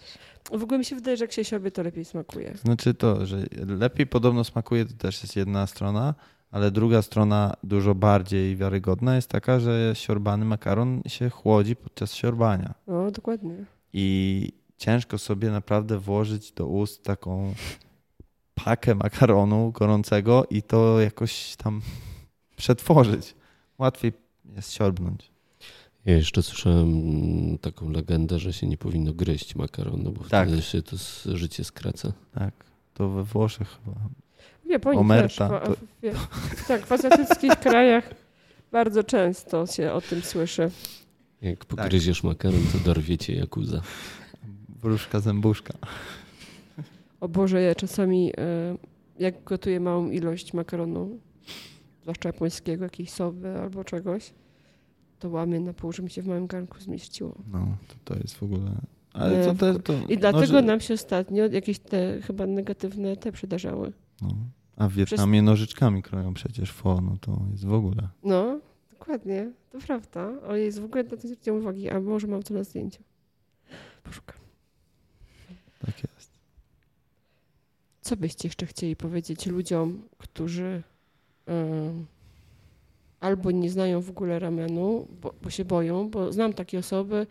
[0.60, 2.56] w ogóle mi się wydaje, że jak się siorbię, to lepiej smakuje.
[2.56, 6.14] Znaczy to, że lepiej podobno smakuje, to też jest jedna strona,
[6.50, 12.74] ale druga strona, dużo bardziej wiarygodna, jest taka, że siorbany makaron się chłodzi podczas siorbania.
[12.86, 13.54] No, dokładnie.
[13.92, 17.54] I ciężko sobie naprawdę włożyć do ust taką
[18.54, 21.80] pakę makaronu gorącego i to jakoś tam
[22.56, 23.34] przetworzyć.
[23.78, 24.12] Łatwiej
[24.56, 25.29] jest siorbnąć.
[26.04, 30.48] Ja jeszcze słyszałem mm, taką legendę, że się nie powinno gryźć makaronu, bo Tak.
[30.48, 30.96] wtedy się to
[31.36, 32.12] życie skraca.
[32.34, 32.54] Tak,
[32.94, 33.96] to we Włoszech chyba.
[34.66, 35.68] W Japonii Omerta, też.
[35.68, 35.74] to-
[36.12, 38.14] w- w- Tak, w azjatyckich krajach
[38.72, 40.70] bardzo często się o tym słyszy.
[41.42, 43.82] Jak pogryziesz makaron, to dorwiecie jakuza.
[44.82, 45.74] Wróżka zębuszka.
[47.20, 48.76] O Boże, ja czasami e,
[49.18, 51.18] jak gotuję małą ilość makaronu,
[52.02, 54.30] zwłaszcza japońskiego, jakiejś soby albo czegoś,
[55.20, 57.34] to łamię na pół, żeby mi się w małym garnku zmieściło.
[57.52, 58.80] No, to, to jest w ogóle...
[59.12, 63.32] Ale Nie, to, I dlatego no, że- nam się ostatnio jakieś te chyba negatywne te
[63.32, 63.92] przydarzały.
[64.22, 64.28] no.
[64.76, 68.08] A w Wietnamie nożyczkami kroją przecież fo, no to jest w ogóle.
[68.24, 68.60] No,
[68.90, 70.30] dokładnie, to prawda.
[70.48, 73.02] Ale jest w ogóle na to nie zwróciłam uwagi, a może mam to na zdjęciu.
[74.02, 74.36] Poszukam.
[75.86, 76.30] Tak jest.
[78.00, 80.82] Co byście jeszcze chcieli powiedzieć ludziom, którzy
[81.46, 82.06] em,
[83.20, 87.26] albo nie znają w ogóle ramenu, bo, bo się boją, bo znam takie osoby.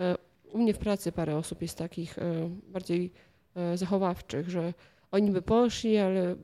[0.00, 0.16] E,
[0.52, 3.12] u mnie w pracy parę osób jest takich e, bardziej
[3.54, 4.74] e, zachowawczych, że
[5.10, 6.36] oni by poszli, ale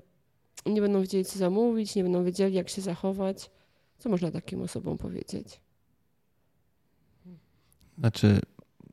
[0.67, 3.51] nie będą wiedzieli, co zamówić, nie będą wiedzieli, jak się zachować.
[3.99, 5.61] Co można takim osobom powiedzieć?
[7.99, 8.41] Znaczy,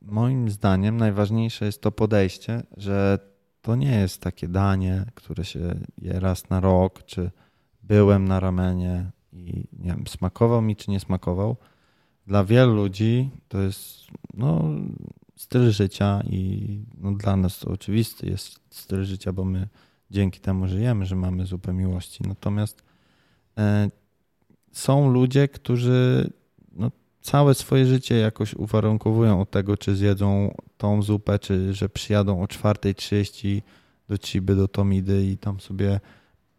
[0.02, 3.18] moim zdaniem najważniejsze jest to podejście, że
[3.62, 7.30] to nie jest takie danie, które się je raz na rok, czy
[7.82, 11.56] byłem na ramenie i nie wiem, smakował mi, czy nie smakował.
[12.26, 14.64] Dla wielu ludzi to jest no,
[15.36, 19.68] styl życia i no, dla nas to oczywisty jest styl życia, bo my
[20.10, 22.22] dzięki temu żyjemy, że mamy zupę miłości.
[22.28, 22.82] Natomiast
[23.58, 23.90] e,
[24.72, 26.30] są ludzie, którzy
[26.72, 32.42] no, całe swoje życie jakoś uwarunkowują od tego, czy zjedzą tą zupę, czy że przyjadą
[32.42, 33.62] o 4.30
[34.08, 36.00] do Ciby, do Tomidy i tam sobie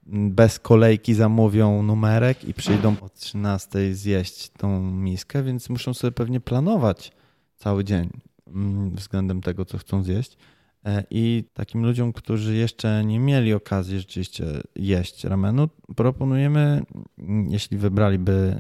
[0.07, 6.39] bez kolejki zamówią numerek i przyjdą o 13.00 zjeść tą miskę, więc muszą sobie pewnie
[6.39, 7.11] planować
[7.57, 8.09] cały dzień
[8.47, 10.37] mm, względem tego, co chcą zjeść.
[10.85, 14.45] E, I takim ludziom, którzy jeszcze nie mieli okazji rzeczywiście
[14.75, 16.81] jeść ramenu, proponujemy,
[17.19, 18.59] mm, jeśli wybraliby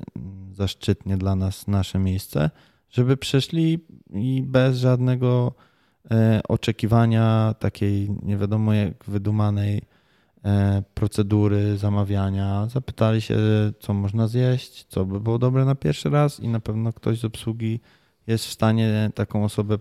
[0.51, 2.49] zaszczytnie dla nas nasze miejsce,
[2.89, 3.79] żeby przyszli
[4.13, 5.53] i bez żadnego
[6.11, 9.81] e, oczekiwania takiej nie wiadomo jak wydumanej
[10.93, 13.37] procedury zamawiania, zapytali się,
[13.79, 17.25] co można zjeść, co by było dobre na pierwszy raz i na pewno ktoś z
[17.25, 17.79] obsługi
[18.27, 19.77] jest w stanie taką osobę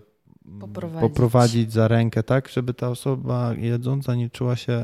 [0.59, 1.01] Poprowadzić.
[1.09, 4.83] poprowadzić za rękę, tak, żeby ta osoba jedząca nie czuła się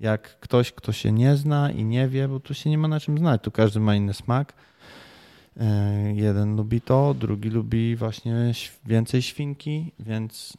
[0.00, 3.00] jak ktoś, kto się nie zna i nie wie, bo tu się nie ma na
[3.00, 3.42] czym znać.
[3.42, 4.52] Tu każdy ma inny smak.
[5.60, 8.52] E, Jeden lubi to, drugi lubi właśnie
[8.86, 10.56] więcej świnki, więc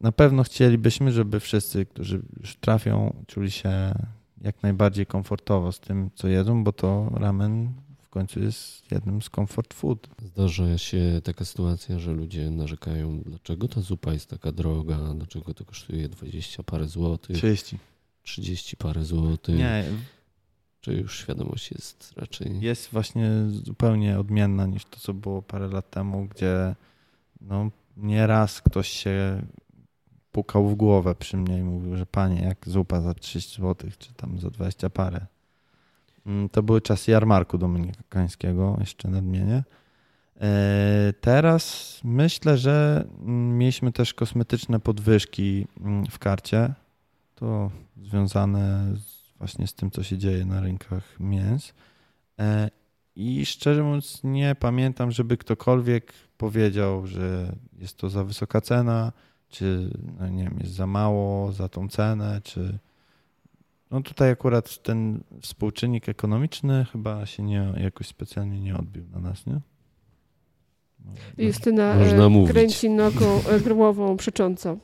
[0.00, 3.94] na pewno chcielibyśmy, żeby wszyscy, którzy już trafią, czuli się
[4.40, 7.72] jak najbardziej komfortowo z tym, co jedzą, bo to ramen
[8.02, 10.08] w końcu jest jednym z comfort food.
[10.22, 15.64] Zdarza się taka sytuacja, że ludzie narzekają, dlaczego ta zupa jest taka droga, dlaczego to
[15.64, 17.78] kosztuje 20 parę złotych, 30.
[18.22, 19.56] 30 parę złotych.
[19.56, 19.84] Nie,
[20.80, 22.60] Czy już świadomość jest raczej...
[22.60, 26.74] jest właśnie zupełnie odmienna niż to, co było parę lat temu, gdzie
[27.40, 29.42] no, nieraz ktoś się
[30.32, 34.14] pukał w głowę przy mnie i mówił, że panie, jak zupa za 30 zł, czy
[34.14, 35.26] tam za 20 parę.
[36.26, 39.62] Mm, To były czasy jarmarku dominikańskiego, jeszcze nadmienię.
[40.40, 46.74] E, Teraz myślę, że mm, mieliśmy też kosmetyczne podwyżki mm, w karcie.
[47.34, 47.70] To
[48.02, 51.74] związane z, właśnie z tym, co się dzieje na rynkach mięs.
[52.38, 52.70] E,
[53.16, 59.12] I szczerze mówiąc, nie pamiętam, żeby ktokolwiek powiedział, że jest to za wysoka cena,
[59.50, 59.90] czy
[60.20, 62.78] no nie wiem, jest za mało za tą cenę, czy.
[63.90, 69.46] No tutaj akurat ten współczynnik ekonomiczny chyba się nie, jakoś specjalnie nie odbił na nas,
[69.46, 69.60] nie?
[71.04, 72.52] No, Justyna Można e, mówić.
[72.52, 74.76] kręci nogą e, głową przecząco.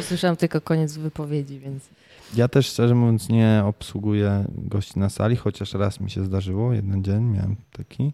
[0.00, 1.88] Usłyszałam tylko koniec wypowiedzi, więc
[2.36, 7.04] Ja też szczerze mówiąc nie obsługuję gości na sali, chociaż raz mi się zdarzyło, jeden
[7.04, 8.12] dzień miałem taki.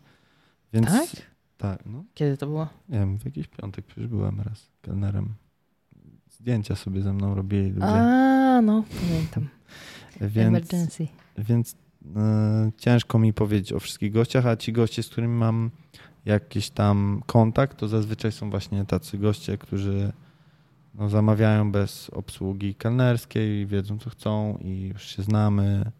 [0.72, 1.33] Więc Tak?
[1.64, 2.04] Tak, no.
[2.14, 2.68] Kiedy to było?
[2.88, 5.34] Nie wiem, w jakiś piątek przecież byłem raz kelnerem.
[6.30, 7.86] Zdjęcia sobie ze mną robili ludzie.
[7.86, 9.48] A, no, pamiętam.
[10.20, 11.08] Więc, Emergency.
[11.38, 11.76] więc
[12.16, 15.70] e, ciężko mi powiedzieć o wszystkich gościach, a ci goście, z którymi mam
[16.24, 20.12] jakiś tam kontakt, to zazwyczaj są właśnie tacy goście, którzy
[20.94, 25.90] no, zamawiają bez obsługi kelnerskiej, wiedzą co chcą i już się znamy.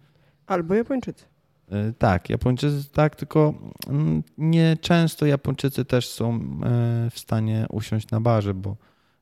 [0.47, 1.25] Albo Japończycy.
[1.71, 3.55] E, Tak, Japończycy tak, tylko
[3.89, 8.77] mm, nie często Japończycy też są e, w stanie usiąść na barze, bo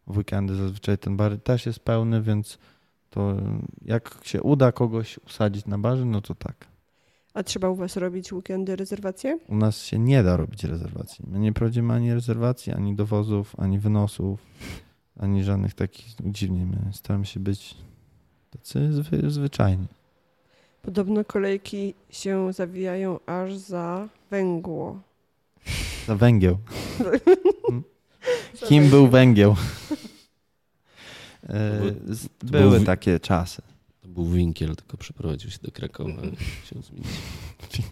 [0.07, 2.59] w weekendy zazwyczaj ten bar też jest pełny, więc
[3.11, 3.36] to
[3.82, 6.66] jak się uda kogoś usadzić na barze, no to tak.
[7.34, 9.38] A trzeba u was robić weekendy rezerwacje?
[9.49, 11.24] U nas się nie da robić rezerwacji.
[11.28, 14.47] My nie prowadzimy ani rezerwacji, ani dowozów, ani wynosów,
[15.18, 16.66] ani żadnych takich dziwnie.
[16.66, 17.74] My staramy się być
[18.51, 19.86] tacy zwy, zwyczajni.
[20.83, 25.01] Podobno kolejki się zawijają aż za węgło.
[26.07, 26.59] Za węgieł.
[28.68, 29.57] Kim był węgieł?
[31.49, 31.80] E,
[32.45, 33.62] Były był- takie czasy.
[34.03, 36.22] To był Winkiel, tylko przeprowadził się do Krakowa
[36.64, 36.76] się.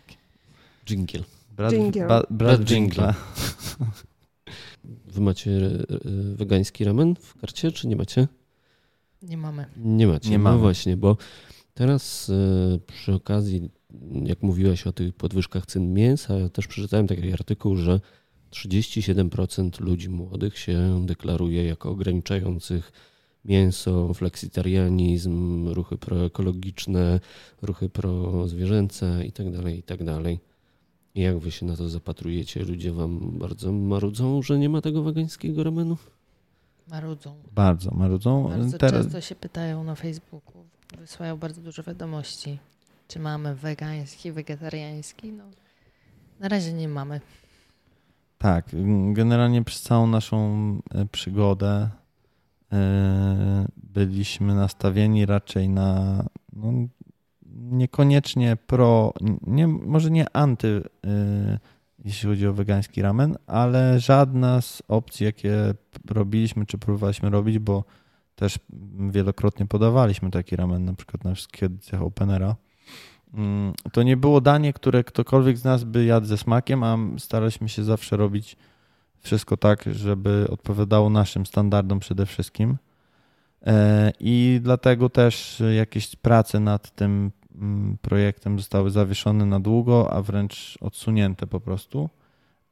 [0.86, 1.24] Dżinkiel.
[1.57, 2.09] Brat, Dżingiel.
[2.09, 3.14] ba, brat Brat Dżingla.
[4.84, 5.51] Wy macie
[6.34, 8.28] wegański ramen w karcie, czy nie macie?
[9.22, 9.66] Nie mamy.
[9.76, 10.30] Nie macie.
[10.30, 10.59] Nie no mamy.
[10.59, 11.16] właśnie, bo
[11.80, 13.70] teraz e, przy okazji,
[14.24, 18.00] jak mówiłaś o tych podwyżkach cen mięsa, ja też przeczytałem taki artykuł, że
[18.50, 22.92] 37% ludzi młodych się deklaruje jako ograniczających
[23.44, 27.20] mięso, fleksitarianizm, ruchy proekologiczne,
[27.62, 30.22] ruchy prozwierzęce itd., itd.
[31.14, 32.62] I Jak wy się na to zapatrujecie?
[32.64, 35.96] Ludzie wam bardzo marudzą, że nie ma tego wegańskiego ramenu?
[36.88, 37.34] Marudzą.
[37.54, 38.48] Bardzo marudzą.
[38.48, 40.64] Bardzo Teraz, często się pytają na Facebooku.
[40.99, 42.59] Wysyłają bardzo dużo wiadomości.
[43.09, 45.32] Czy mamy wegański, wegetariański?
[45.32, 45.45] No,
[46.41, 47.20] na razie nie mamy.
[48.38, 48.66] Tak,
[49.12, 50.38] generalnie przez całą naszą
[50.95, 51.88] e, przygodę
[52.72, 56.72] e, byliśmy nastawieni raczej na no,
[57.53, 59.12] niekoniecznie pro,
[59.47, 61.59] nie, może nie anty, e,
[62.05, 65.74] jeśli chodzi o wegański ramen, ale żadna z opcji, jakie
[66.11, 67.84] robiliśmy czy próbowaliśmy robić, bo
[68.41, 68.59] też
[69.11, 72.57] wielokrotnie podawaliśmy taki ramen, na przykład na wszystkich edycjach Openera.
[73.34, 77.68] Mm, To nie było danie, które ktokolwiek z nas by jadł ze smakiem, a staraliśmy
[77.68, 78.57] się zawsze robić
[79.20, 82.78] wszystko tak, żeby odpowiadało naszym standardom przede wszystkim.
[83.66, 90.22] E, I dlatego też jakieś prace nad tym mm, projektem zostały zawieszone na długo, a
[90.22, 92.11] wręcz odsunięte po prostu.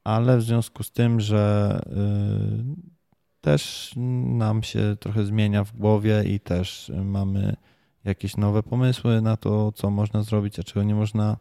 [0.05, 2.98] Ale w związku z tym, że y,
[3.41, 3.93] też
[4.27, 7.57] nam się trochę zmienia w głowie i też mamy
[8.05, 11.37] jakieś nowe pomysły na to, co można zrobić, a czego nie można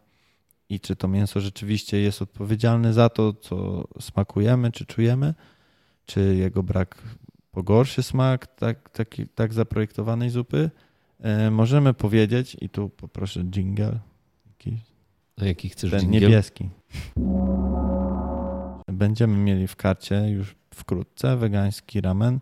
[0.69, 5.33] i czy to mięso rzeczywiście jest odpowiedzialne za to, co smakujemy, czy czujemy,
[6.05, 7.01] czy jego brak
[7.51, 10.69] pogorszy smak tak, taki, tak zaprojektowanej zupy.
[11.19, 13.99] E, możemy powiedzieć, i tu poproszę jingle,
[14.47, 14.79] jakiś,
[15.41, 16.21] A jaki chcesz ten dżingiel?
[16.21, 16.69] niebieski.
[18.87, 22.39] Będziemy mieli w karcie już wkrótce wegański ramen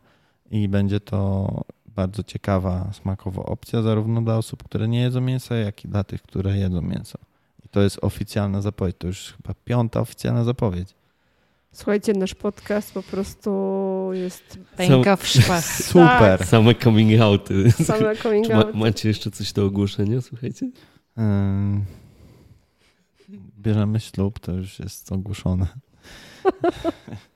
[0.51, 1.49] i będzie to
[1.95, 6.21] bardzo ciekawa smakowo opcja zarówno dla osób, które nie jedzą mięsa, jak i dla tych,
[6.21, 7.19] które jedzą mięso.
[7.65, 8.95] I to jest oficjalna zapowiedź.
[8.99, 10.95] To już chyba piąta oficjalna zapowiedź.
[11.71, 15.65] Słuchajcie, nasz podcast po prostu jest Pęka w szpach.
[15.93, 16.45] Super.
[16.45, 17.71] Same coming outy.
[17.71, 18.75] same coming Czy ma, out.
[18.75, 20.69] macie jeszcze coś do ogłoszenia, słuchajcie?
[23.59, 25.67] Bierzemy ślub, to już jest ogłoszone.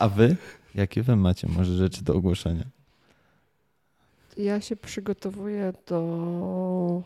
[0.00, 0.36] A wy?
[0.74, 2.64] Jakie wy macie może rzeczy do ogłoszenia?
[4.36, 7.02] Ja się przygotowuję do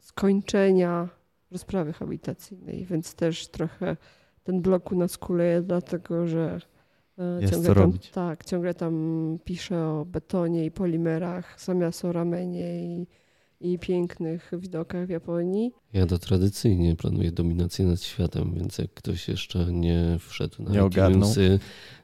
[0.00, 1.08] skończenia
[1.50, 3.96] rozprawy habilitacyjnej, więc też trochę
[4.44, 6.60] ten blok u nas kuleje, dlatego że
[7.18, 8.10] e, Jest ciągle tam, robić.
[8.10, 13.06] tak, ciągle tam piszę o betonie i polimerach, zamiast o ramenie i,
[13.64, 15.72] i pięknych widokach w Japonii.
[15.92, 20.86] Ja to tradycyjnie planuję dominację nad światem, więc jak ktoś jeszcze nie wszedł na Nie
[20.86, 21.58] iTunesy,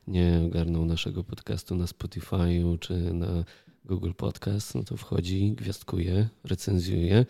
[0.07, 3.45] nie ogarnął naszego podcastu na Spotify'u czy na
[3.85, 7.27] Google Podcast, no to wchodzi, gwiazdkuje, recenzjuje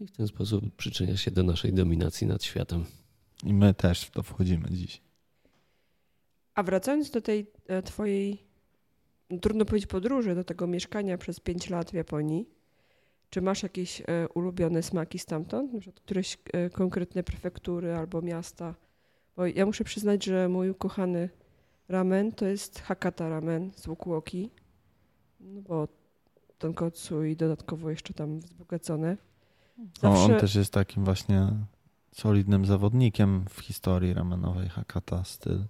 [0.00, 2.84] i w ten sposób przyczynia się do naszej dominacji nad światem.
[3.44, 5.00] I my też w to wchodzimy dziś.
[6.54, 8.42] A wracając do tej e, twojej,
[9.30, 12.46] no, trudno powiedzieć podróży, do tego mieszkania przez 5 lat w Japonii,
[13.34, 14.04] czy masz jakieś e,
[14.34, 15.72] ulubione smaki stamtąd?
[15.72, 18.74] Na przykład któreś e, konkretne prefektury albo miasta?
[19.36, 21.28] Bo ja muszę przyznać, że mój ukochany
[21.88, 24.50] ramen to jest Hakata ramen z Wukuoki,
[25.40, 25.88] no bo
[26.58, 29.16] tonkotsu i dodatkowo jeszcze tam wzbogacone.
[30.02, 31.48] O, on Zawsze- też jest takim właśnie
[32.12, 35.64] solidnym zawodnikiem w historii ramenowej Hakata styl.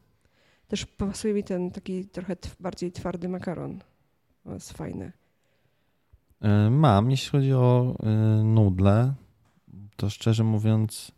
[0.68, 3.78] Też pasuje mi ten taki trochę bardziej twardy makaron.
[4.42, 5.12] To jest fajny.
[6.44, 8.08] E, mam, jeśli chodzi o e,
[8.44, 9.14] nudle,
[9.96, 11.12] to szczerze mówiąc,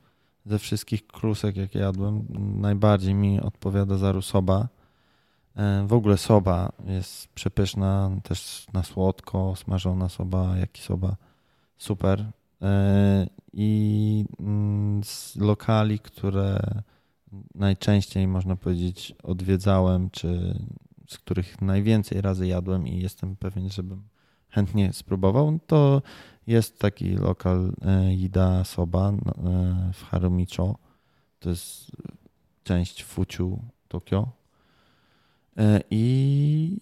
[0.44, 2.24] ze wszystkich klusek, jakie jadłem,
[2.61, 4.69] najbardziej mi odpowiada zarusoba.
[5.57, 11.16] E, w ogóle soba jest przepyszna, też na słodko, smażona soba, jak i soba,
[11.78, 12.24] super.
[13.53, 16.61] I mm, z lokali, które
[17.55, 20.59] najczęściej, można powiedzieć, odwiedzałem, czy
[21.09, 24.03] z których najwięcej razy jadłem i jestem pewien, żebym
[24.48, 26.02] chętnie spróbował, to
[26.47, 27.73] jest taki lokal
[28.16, 29.16] Ida Soba e,
[29.93, 30.78] w Harumicho.
[31.39, 31.90] To jest
[32.64, 33.59] część Fuciu
[33.89, 34.28] Tokio.
[35.56, 36.81] E, I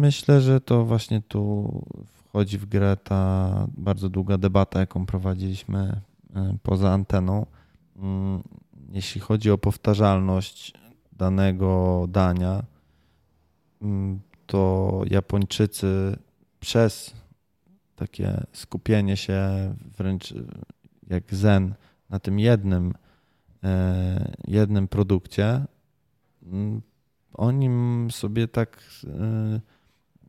[0.00, 1.72] myślę, że to właśnie tu
[2.04, 6.00] wchodzi w grę ta bardzo długa debata, jaką prowadziliśmy
[6.34, 7.46] e, poza anteną.
[7.96, 8.42] Mm,
[8.92, 10.74] jeśli chodzi o powtarzalność
[11.12, 12.62] danego dania,
[13.82, 16.16] mm, to Japończycy
[16.60, 17.14] przez
[17.96, 19.40] takie skupienie się
[19.98, 20.34] wręcz
[21.06, 21.74] jak zen
[22.10, 22.94] na tym jednym,
[23.64, 25.64] e, jednym produkcie,
[26.42, 26.82] mm,
[27.32, 27.70] oni
[28.12, 29.60] sobie tak e,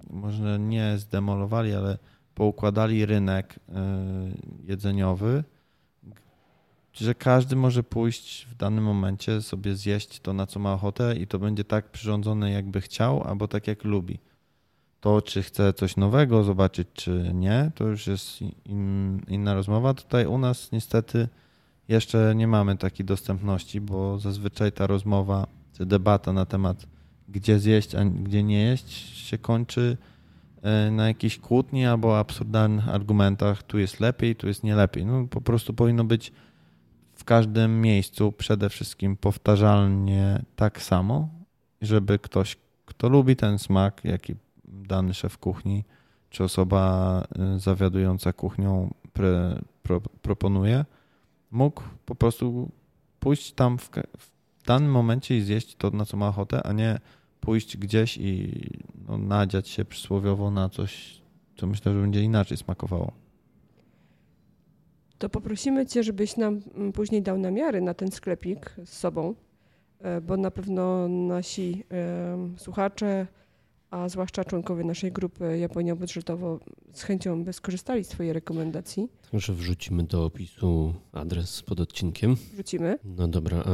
[0.10, 1.98] może nie zdemolowali, ale
[2.36, 3.82] poukładali rynek e,
[4.64, 5.44] jedzeniowy,
[6.94, 11.28] że każdy może pójść w danym momencie sobie zjeść to, na co ma ochotę i
[11.28, 14.20] to będzie tak przyrządzone, jakby chciał, albo tak, jak lubi.
[15.02, 19.94] To, czy chce coś nowego zobaczyć, czy nie, to już jest in, inna rozmowa.
[19.94, 21.28] Tutaj u nas niestety
[21.88, 26.86] jeszcze nie mamy takiej dostępności, bo zazwyczaj ta rozmowa czy debata na temat
[27.32, 28.90] gdzie zjeść, a gdzie nie jeść
[29.28, 29.98] się kończy
[30.62, 33.64] e, na jakiejś kłótni albo absurdalnych argumentach.
[33.64, 35.06] Tu jest lepiej, tu jest nie lepiej.
[35.06, 36.32] No, po prostu powinno być
[37.14, 41.30] w każdym miejscu przede wszystkim powtarzalnie tak samo,
[41.82, 44.36] żeby ktoś, kto lubi ten smak, jaki
[44.72, 45.84] dany szef kuchni
[46.30, 47.24] czy osoba
[47.56, 50.86] y, zawiadująca kuchnią pre, pro, proponuje,
[51.52, 52.72] mógł po prostu
[53.20, 54.32] pójść tam w, w,
[54.66, 57.00] danym momencie i zjeść to, na co ma ochotę, a nie
[57.40, 58.62] pójść gdzieś i
[59.08, 61.22] no, nadziać się przysłowiowo na coś,
[61.58, 63.12] co myślę, że będzie inaczej smakowało.
[65.18, 69.36] To poprosimy Cię, żebyś nam mm, później dał namiary na ten sklepik z sobą,
[70.00, 71.84] e, bo na pewno nasi
[72.58, 73.28] słuchacze
[73.92, 76.60] a zwłaszcza członkowie naszej grupy Japonia Budżetowo
[76.94, 79.08] z chęcią by skorzystali z Twojej rekomendacji.
[79.32, 82.36] Także wrzucimy do opisu adres pod odcinkiem.
[82.54, 83.00] Wrzucimy.
[83.04, 83.72] No dobra, a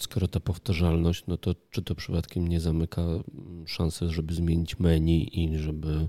[0.00, 3.02] skoro ta powtarzalność, no to czy to przypadkiem nie zamyka
[3.66, 6.08] szansy, żeby zmienić menu i żeby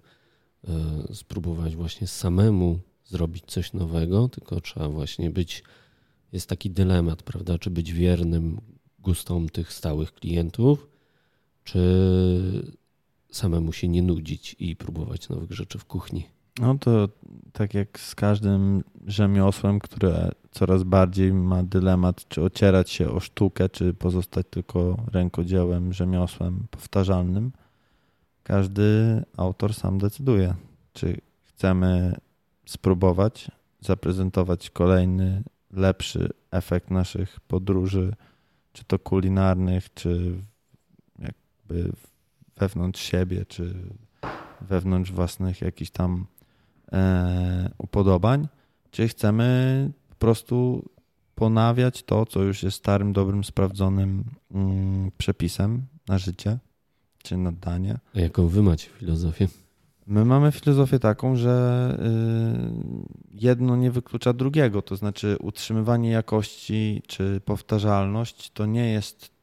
[0.68, 0.70] e,
[1.16, 5.64] spróbować właśnie samemu zrobić coś nowego, tylko trzeba właśnie być,
[6.32, 8.62] jest taki dylemat, prawda, czy być wiernym
[9.00, 10.88] gustom tych stałych klientów,
[11.64, 11.80] czy
[13.36, 16.28] samemu się nie nudzić i próbować nowych rzeczy w kuchni.
[16.60, 17.10] No to
[17.54, 23.70] tak jak z każdym rzemiosłem, które coraz bardziej ma dylemat, czy ocierać się o sztukę,
[23.70, 27.52] czy pozostać tylko rękodziełem, rzemiosłem powtarzalnym.
[28.44, 30.56] Każdy autor sam decyduje,
[30.94, 32.16] czy chcemy
[32.66, 38.14] spróbować zaprezentować kolejny, lepszy efekt naszych podróży,
[38.74, 40.36] czy to kulinarnych, czy
[41.20, 41.92] jakby
[42.58, 43.74] wewnątrz siebie, czy
[44.62, 46.26] wewnątrz własnych jakichś tam
[46.92, 48.48] e, upodobań,
[48.92, 50.86] czy chcemy po prostu
[51.36, 56.58] ponawiać to, co już jest starym, dobrym, sprawdzonym mm, przepisem na życie,
[57.24, 57.98] czy na danie.
[58.16, 59.48] A jaką wy macie filozofię?
[60.08, 67.42] My mamy filozofię taką, że y, jedno nie wyklucza drugiego, to znaczy utrzymywanie jakości czy
[67.46, 69.35] powtarzalność to nie jest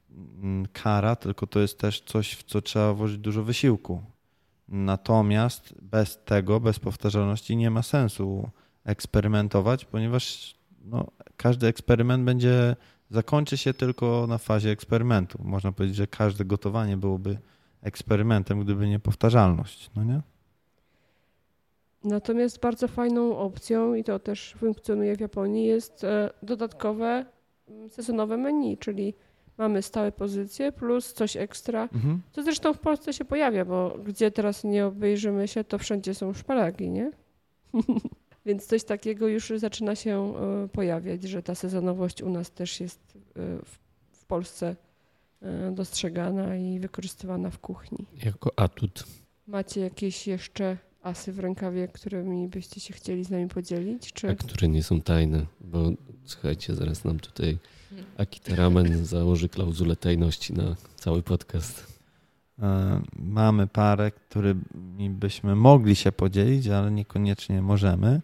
[0.73, 4.03] kara, tylko to jest też coś, w co trzeba włożyć dużo wysiłku.
[4.69, 8.51] Natomiast bez tego, bez powtarzalności nie ma sensu
[8.85, 11.07] eksperymentować, ponieważ no,
[11.37, 12.77] każdy eksperyment będzie
[13.11, 15.39] zakończy się tylko na fazie eksperymentu.
[15.45, 17.39] Można powiedzieć, że każde gotowanie byłoby
[17.83, 20.21] eksperymentem, gdyby nie powtarzalność, no nie?
[22.05, 27.27] Natomiast bardzo fajną opcją, i to też funkcjonuje w Japonii, jest e, dodatkowe
[27.69, 29.15] mm, sezonowe menu, czyli
[29.59, 31.83] mamy stałe pozycje plus coś ekstra.
[31.83, 32.23] Mhm.
[32.33, 36.33] To zresztą w Polsce się pojawia, bo gdzie teraz nie obejrzymy się, to wszędzie są
[36.33, 37.11] szparagi, nie?
[38.47, 40.35] Więc coś takiego już zaczyna się
[40.65, 43.41] e, pojawiać, że ta sezonowość u nas też jest e,
[44.13, 44.77] w Polsce
[45.43, 48.07] e, dostrzegana i wykorzystywana w kuchni.
[48.25, 49.05] Jako atut.
[49.47, 54.13] Macie jakieś jeszcze asy w rękawie, którymi byście się chcieli z nami podzielić?
[54.13, 54.29] Czy...
[54.29, 55.91] A które nie są tajne, bo
[56.25, 57.59] słuchajcie, zaraz nam tutaj
[58.19, 61.99] Akita Ramen założy klauzulę tajności na cały podcast.
[62.63, 68.21] E, mamy parę, którymi byśmy mogli się podzielić, ale niekoniecznie możemy.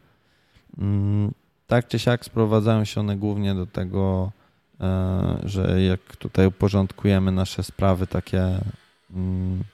[0.78, 1.32] Mm,
[1.66, 4.32] tak czy siak sprowadzają się one głównie do tego,
[4.81, 8.61] e, że jak tutaj uporządkujemy nasze sprawy takie
[9.15, 9.65] mm,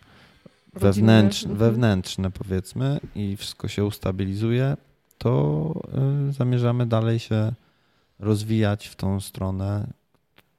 [0.75, 1.71] wewnętrzne, Mhm.
[1.71, 4.77] wewnętrzne powiedzmy i wszystko się ustabilizuje,
[5.19, 5.75] to
[6.29, 7.53] e, zamierzamy dalej się
[8.19, 9.87] rozwijać w tą stronę,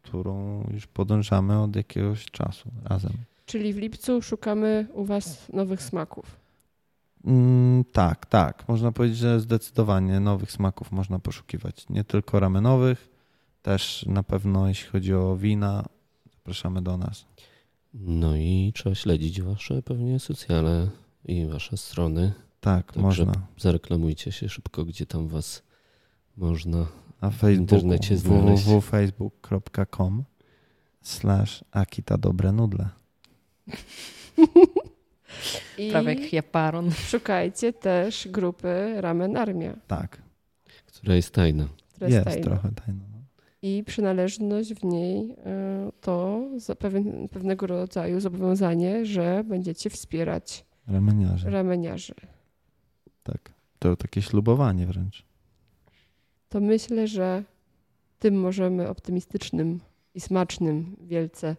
[0.02, 3.14] którą już podążamy od jakiegoś czasu razem.
[3.46, 6.46] Czyli w lipcu szukamy u Was nowych smaków.
[7.26, 8.68] Mm, tak, tak.
[8.68, 11.90] Można powiedzieć, że zdecydowanie nowych smaków można poszukiwać.
[11.90, 13.10] Nie tylko ramenowych,
[13.62, 15.86] też na pewno jeśli chodzi o wina,
[16.34, 17.26] zapraszamy do nas.
[17.94, 20.90] No i trzeba śledzić wasze pewnie socjale
[21.26, 22.34] i wasze strony.
[22.60, 23.34] Tak, Także można.
[23.58, 25.64] Zareklamujcie się szybko, gdzie tam was
[26.38, 26.86] można.
[27.22, 27.88] Na Facebooku
[28.24, 30.24] www.facebook.com
[31.02, 32.90] slash Akita Dobre Nudle.
[35.78, 36.92] I Prawie jak Japaron.
[36.92, 40.22] szukajcie też grupy Ramen Armia, Tak,
[40.86, 41.68] która jest tajna.
[41.94, 42.44] która jest, jest tajna.
[42.44, 43.02] trochę tajna.
[43.12, 43.16] no.
[43.62, 45.36] I przynależność w niej y,
[46.02, 46.42] to
[46.80, 51.50] pewien, pewnego rodzaju zobowiązanie, że będziecie wspierać Rameniarze.
[51.50, 52.14] rameniarzy.
[53.24, 53.54] Tak.
[53.80, 55.26] To takie ślubowanie wręcz.
[56.56, 57.44] To myślę, że
[58.20, 59.80] tym możemy optymistycznym
[60.14, 61.56] i smacznym wielce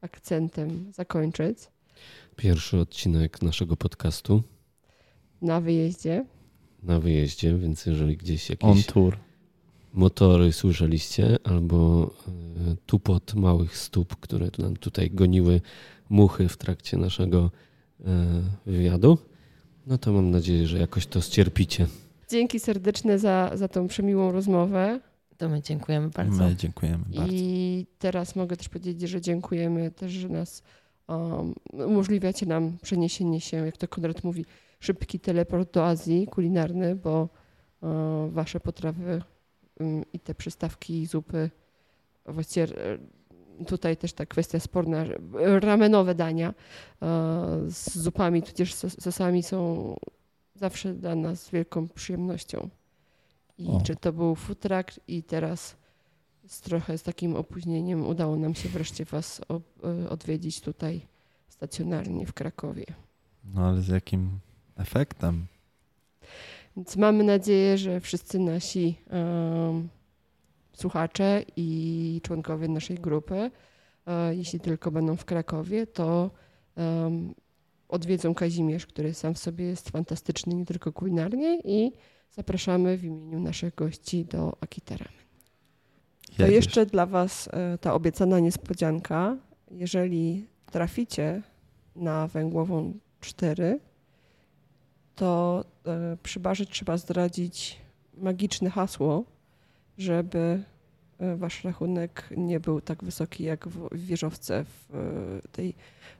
[0.00, 1.58] akcentem zakończyć
[2.36, 4.42] Pierwszy odcinek naszego podcastu
[5.42, 6.24] na wyjeździe.
[6.82, 9.16] na wyjeździe, więc jeżeli gdzieś On jakieś tour.
[9.92, 15.60] motory słyszeliście albo e, tupot małych stóp, które nam tutaj goniły
[16.08, 17.50] muchy w trakcie naszego
[18.00, 19.18] e, wywiadu,
[19.86, 21.86] no to mam nadzieję, że jakoś to ścierpicie.
[22.30, 25.00] Dzięki serdeczne za, za tą przemiłą rozmowę.
[25.36, 26.44] To my dziękujemy bardzo.
[26.44, 27.32] My dziękujemy bardzo.
[27.32, 30.62] I teraz mogę też powiedzieć, że dziękujemy też, że nas
[31.08, 34.44] um, umożliwiacie nam przeniesienie się, jak to Konrad mówi,
[34.80, 37.28] szybki teleport do Azji kulinarny, bo
[37.80, 39.22] um, wasze potrawy
[39.80, 41.50] um, i te przystawki, zupy,
[42.26, 42.98] właściwie e,
[43.66, 45.18] tutaj też ta kwestia sporna, że
[45.60, 46.54] ramenowe dania e,
[47.68, 49.94] z zupami, tudzież sos- sosami są
[50.60, 52.68] zawsze dla nas wielką przyjemnością.
[53.58, 53.80] I O.
[53.80, 55.76] czy to był truck i teraz
[56.46, 59.40] z trochę z takim opóźnieniem udało nam się wreszcie Was
[60.04, 61.06] y, odwiedzić tutaj
[61.48, 62.84] stacjonarnie w Krakowie.
[63.54, 64.30] No ale z jakim
[64.76, 65.46] efektem?
[66.76, 69.88] Więc mamy nadzieję, że wszyscy nasi em,
[70.72, 73.50] słuchacze i członkowie naszej grupy,
[74.06, 76.30] e, jeśli tylko będą w Krakowie, to
[76.76, 77.34] em,
[77.90, 81.92] odwiedzą Kazimierz, który sam w sobie jest fantastyczny, nie tylko kulinarnie i
[82.30, 85.06] zapraszamy w imieniu naszych gości do Akitera.
[86.36, 89.36] To jeszcze dla Was e, ta obiecana niespodzianka.
[89.70, 91.42] Jeżeli traficie
[91.96, 93.80] na węglową 4,
[95.14, 97.80] to e, przy barze trzeba zdradzić
[98.14, 99.24] magiczne hasło,
[99.98, 100.62] żeby
[101.36, 105.74] Wasz rachunek nie był tak wysoki jak w w wieżowce w e, tej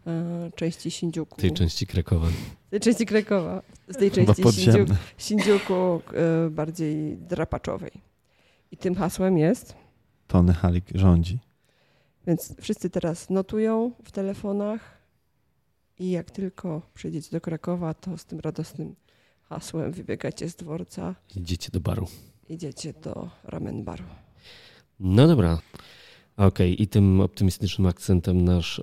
[0.06, 1.36] e, części Sindziuku.
[1.39, 2.28] W tej części Krakowa.
[2.66, 3.62] Z tej części Krakowa.
[3.89, 4.94] Z tej części Sindziuku.
[5.18, 7.93] Sindziuku e, bardziej drapaczowej.
[8.72, 9.74] I tym hasłem jest
[10.27, 11.39] Tony Halik rządzi.
[12.27, 14.98] Więc wszyscy teraz notują w telefonach
[15.98, 18.94] i jak tylko przyjdziecie do Krakowa, to z tym radosnym
[19.43, 22.06] hasłem wybiegacie z dworca, Idziecie do baru.
[22.48, 24.05] idziecie do ramen baru.
[25.01, 25.59] No dobra.
[26.36, 28.82] Okej, i tym optymistycznym akcentem nasz, e,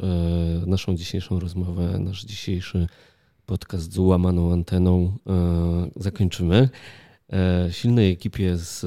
[0.67, 2.87] naszą dzisiejszą rozmowę, nasz dzisiejszy
[3.45, 6.69] podcast z łamaną anteną e, zakończymy.
[7.33, 8.85] E, silnej ekipie z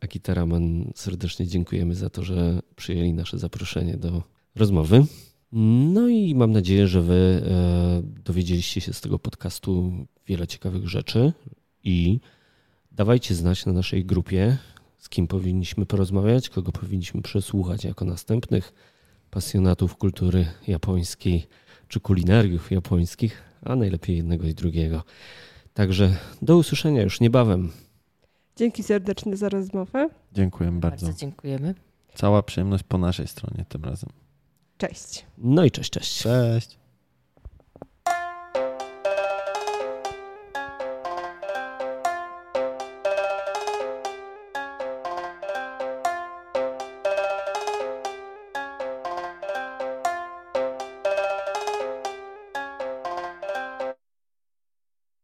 [0.00, 4.22] Akita Ramen serdecznie dziękujemy za to, że przyjęli nasze zaproszenie do
[4.54, 5.04] rozmowy.
[5.92, 7.42] No i mam nadzieję, że wy
[8.24, 9.92] dowiedzieliście się z tego podcastu
[10.26, 11.32] wiele ciekawych rzeczy
[11.84, 12.20] i
[12.92, 14.58] dawajcie znać na naszej grupie,
[15.02, 18.72] z kim powinniśmy porozmawiać, kogo powinniśmy przesłuchać jako następnych
[19.30, 21.46] pasjonatów kultury japońskiej
[21.88, 25.02] czy kulinariów japońskich, a najlepiej jednego i drugiego.
[25.74, 27.72] Także do usłyszenia już niebawem.
[28.56, 30.08] Dzięki serdeczne za rozmowę.
[30.32, 31.06] Dziękujemy bardzo.
[31.06, 31.74] Bardzo dziękujemy.
[32.14, 34.10] Cała przyjemność po naszej stronie tym razem.
[34.78, 35.24] Cześć.
[35.38, 36.22] No i cześć, cześć.
[36.22, 36.81] Cześć.